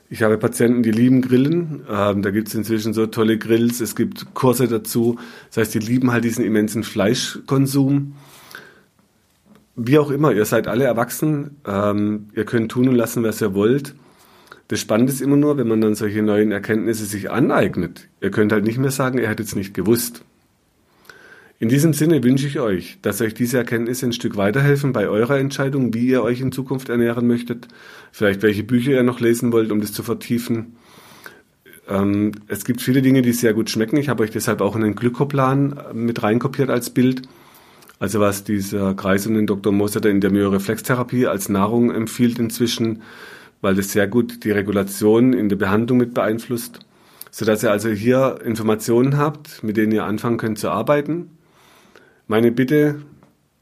Ich 0.10 0.22
habe 0.24 0.38
Patienten, 0.38 0.84
die 0.84 0.92
lieben 0.92 1.22
Grillen. 1.22 1.84
Ähm, 1.90 2.22
da 2.22 2.32
gibt 2.32 2.48
es 2.48 2.56
inzwischen 2.56 2.94
so 2.94 3.08
tolle 3.08 3.38
Grills, 3.38 3.82
es 3.82 3.96
gibt 3.96 4.34
Kurse 4.34 4.70
dazu. 4.70 5.18
Das 5.50 5.58
heißt, 5.58 5.74
die 5.74 5.80
lieben 5.80 6.12
halt 6.12 6.24
diesen 6.24 6.46
immensen 6.46 6.84
Fleischkonsum. 6.84 8.16
Wie 9.76 9.98
auch 9.98 10.12
immer, 10.12 10.32
ihr 10.32 10.46
seid 10.46 10.68
alle 10.68 10.86
erwachsen, 10.86 11.58
ähm, 11.68 12.30
ihr 12.34 12.46
könnt 12.46 12.72
tun 12.72 12.88
und 12.88 12.96
lassen, 12.96 13.24
was 13.24 13.42
ihr 13.42 13.54
wollt. 13.54 13.96
Das 14.68 14.80
Spannende 14.80 15.14
ist 15.14 15.22
immer 15.22 15.38
nur, 15.38 15.58
wenn 15.58 15.68
man 15.68 15.82
dann 15.82 15.94
solche 15.94 16.24
neuen 16.24 16.52
Erkenntnisse 16.52 17.06
sich 17.06 17.30
aneignet. 17.30 18.08
Ihr 18.22 18.32
könnt 18.32 18.52
halt 18.52 18.66
nicht 18.66 18.80
mehr 18.80 18.92
sagen, 18.92 19.20
ihr 19.20 19.30
hättet 19.30 19.48
es 19.48 19.56
nicht 19.56 19.74
gewusst. 19.74 20.24
In 21.58 21.70
diesem 21.70 21.94
Sinne 21.94 22.22
wünsche 22.24 22.48
ich 22.48 22.60
euch, 22.60 22.98
dass 23.02 23.22
euch 23.22 23.34
diese 23.34 23.58
Erkenntnisse 23.58 24.08
ein 24.08 24.14
Stück 24.14 24.36
weiterhelfen 24.36 24.92
bei 24.92 25.08
eurer 25.08 25.38
Entscheidung, 25.38 25.94
wie 25.94 26.08
ihr 26.08 26.22
euch 26.22 26.42
in 26.42 26.52
Zukunft 26.52 26.90
ernähren 26.90 27.28
möchtet, 27.28 27.68
vielleicht 28.12 28.42
welche 28.42 28.64
Bücher 28.64 28.92
ihr 28.92 29.04
noch 29.04 29.20
lesen 29.20 29.54
wollt, 29.54 29.72
um 29.72 29.80
das 29.80 29.94
zu 29.94 30.04
vertiefen. 30.04 30.76
Ähm, 31.88 32.32
es 32.48 32.66
gibt 32.66 32.82
viele 32.82 33.02
Dinge, 33.02 33.22
die 33.22 33.32
sehr 33.32 33.54
gut 33.54 33.70
schmecken. 33.70 33.98
Ich 33.98 34.10
habe 34.10 34.24
euch 34.24 34.32
deshalb 34.32 34.60
auch 34.62 34.76
einen 34.76 34.96
Glykoplan 34.96 35.78
äh, 35.78 35.94
mit 35.94 36.24
reinkopiert 36.24 36.70
als 36.70 36.90
Bild. 36.90 37.22
Also 38.00 38.20
was 38.20 38.44
dieser 38.44 38.94
Kreis 38.94 39.26
um 39.26 39.36
den 39.36 39.48
Dr. 39.48 39.72
Moser 39.72 40.04
in 40.06 40.20
der 40.20 40.32
Myoreflextherapie 40.32 41.28
als 41.28 41.48
Nahrung 41.48 41.92
empfiehlt 41.92 42.40
inzwischen, 42.40 43.02
weil 43.66 43.74
das 43.74 43.92
sehr 43.92 44.08
gut 44.08 44.44
die 44.44 44.52
Regulation 44.52 45.34
in 45.34 45.50
der 45.50 45.56
Behandlung 45.56 45.98
mit 45.98 46.14
beeinflusst, 46.14 46.82
sodass 47.32 47.64
ihr 47.64 47.72
also 47.72 47.90
hier 47.90 48.38
Informationen 48.46 49.18
habt, 49.18 49.64
mit 49.64 49.76
denen 49.76 49.92
ihr 49.92 50.04
anfangen 50.04 50.38
könnt 50.38 50.60
zu 50.60 50.70
arbeiten. 50.70 51.32
Meine 52.28 52.52
Bitte, 52.52 53.02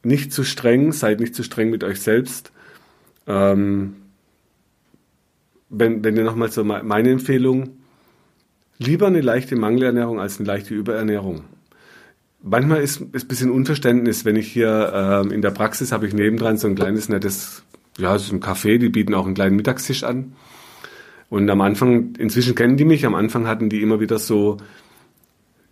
nicht 0.03 0.33
zu 0.33 0.43
streng, 0.43 0.91
seid 0.91 1.21
nicht 1.21 1.33
zu 1.33 1.41
streng 1.41 1.69
mit 1.69 1.85
euch 1.85 2.01
selbst. 2.01 2.51
Ähm, 3.27 3.95
wenn, 5.69 6.03
wenn 6.03 6.17
ihr 6.17 6.25
nochmal 6.25 6.51
so 6.51 6.65
meine 6.65 7.09
Empfehlung, 7.09 7.77
lieber 8.79 9.07
eine 9.07 9.21
leichte 9.21 9.55
Mangelernährung 9.55 10.19
als 10.19 10.37
eine 10.37 10.47
leichte 10.47 10.73
Überernährung. 10.73 11.45
Manchmal 12.41 12.81
ist 12.81 12.99
es 13.13 13.23
ein 13.23 13.27
bisschen 13.29 13.51
Unverständnis, 13.51 14.25
wenn 14.25 14.35
ich 14.35 14.51
hier 14.51 14.91
ähm, 14.93 15.31
in 15.31 15.41
der 15.41 15.51
Praxis 15.51 15.93
habe 15.93 16.07
ich 16.07 16.13
nebendran 16.13 16.57
so 16.57 16.67
ein 16.67 16.75
kleines 16.75 17.07
nettes 17.07 17.63
ja, 17.97 18.15
es 18.15 18.23
ist 18.23 18.31
ein 18.31 18.41
Café, 18.41 18.77
die 18.77 18.89
bieten 18.89 19.13
auch 19.13 19.25
einen 19.25 19.35
kleinen 19.35 19.55
Mittagstisch 19.55 20.03
an. 20.03 20.33
Und 21.29 21.49
am 21.49 21.61
Anfang, 21.61 22.15
inzwischen 22.17 22.55
kennen 22.55 22.77
die 22.77 22.85
mich, 22.85 23.05
am 23.05 23.15
Anfang 23.15 23.47
hatten 23.47 23.69
die 23.69 23.81
immer 23.81 23.99
wieder 23.99 24.19
so, 24.19 24.57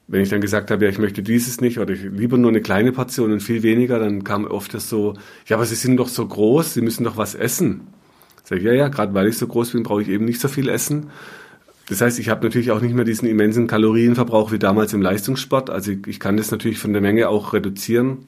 wenn 0.07 0.21
ich 0.21 0.29
dann 0.29 0.41
gesagt 0.41 0.71
habe, 0.71 0.85
ja, 0.85 0.91
ich 0.91 0.97
möchte 0.97 1.23
dieses 1.23 1.61
nicht 1.61 1.79
oder 1.79 1.93
ich 1.93 2.03
lieber 2.03 2.37
nur 2.37 2.49
eine 2.49 2.61
kleine 2.61 2.91
Portion 2.91 3.31
und 3.31 3.41
viel 3.41 3.63
weniger, 3.63 3.99
dann 3.99 4.23
kam 4.23 4.45
oft 4.45 4.73
das 4.73 4.89
so, 4.89 5.13
ja, 5.45 5.55
aber 5.55 5.65
sie 5.65 5.75
sind 5.75 5.97
doch 5.97 6.07
so 6.07 6.27
groß, 6.27 6.73
sie 6.73 6.81
müssen 6.81 7.03
doch 7.03 7.17
was 7.17 7.35
essen. 7.35 7.81
Sag 8.43 8.57
ich, 8.57 8.63
ja, 8.63 8.73
ja, 8.73 8.87
gerade 8.87 9.13
weil 9.13 9.27
ich 9.27 9.37
so 9.37 9.47
groß 9.47 9.71
bin, 9.71 9.83
brauche 9.83 10.01
ich 10.01 10.09
eben 10.09 10.25
nicht 10.25 10.41
so 10.41 10.47
viel 10.47 10.67
essen. 10.67 11.11
Das 11.87 12.01
heißt, 12.01 12.19
ich 12.19 12.29
habe 12.29 12.43
natürlich 12.43 12.71
auch 12.71 12.81
nicht 12.81 12.95
mehr 12.95 13.05
diesen 13.05 13.27
immensen 13.27 13.67
Kalorienverbrauch 13.67 14.51
wie 14.51 14.59
damals 14.59 14.93
im 14.93 15.01
Leistungssport. 15.01 15.69
Also 15.69 15.91
ich, 15.91 16.07
ich 16.07 16.19
kann 16.19 16.37
das 16.37 16.51
natürlich 16.51 16.79
von 16.79 16.93
der 16.93 17.01
Menge 17.01 17.29
auch 17.29 17.53
reduzieren 17.53 18.25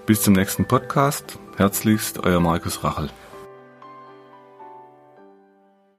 Bis 0.06 0.22
zum 0.22 0.36
nächsten 0.36 0.66
Podcast. 0.66 1.40
Herzlichst, 1.58 2.20
euer 2.20 2.40
Markus 2.40 2.84
Rachel. 2.84 3.10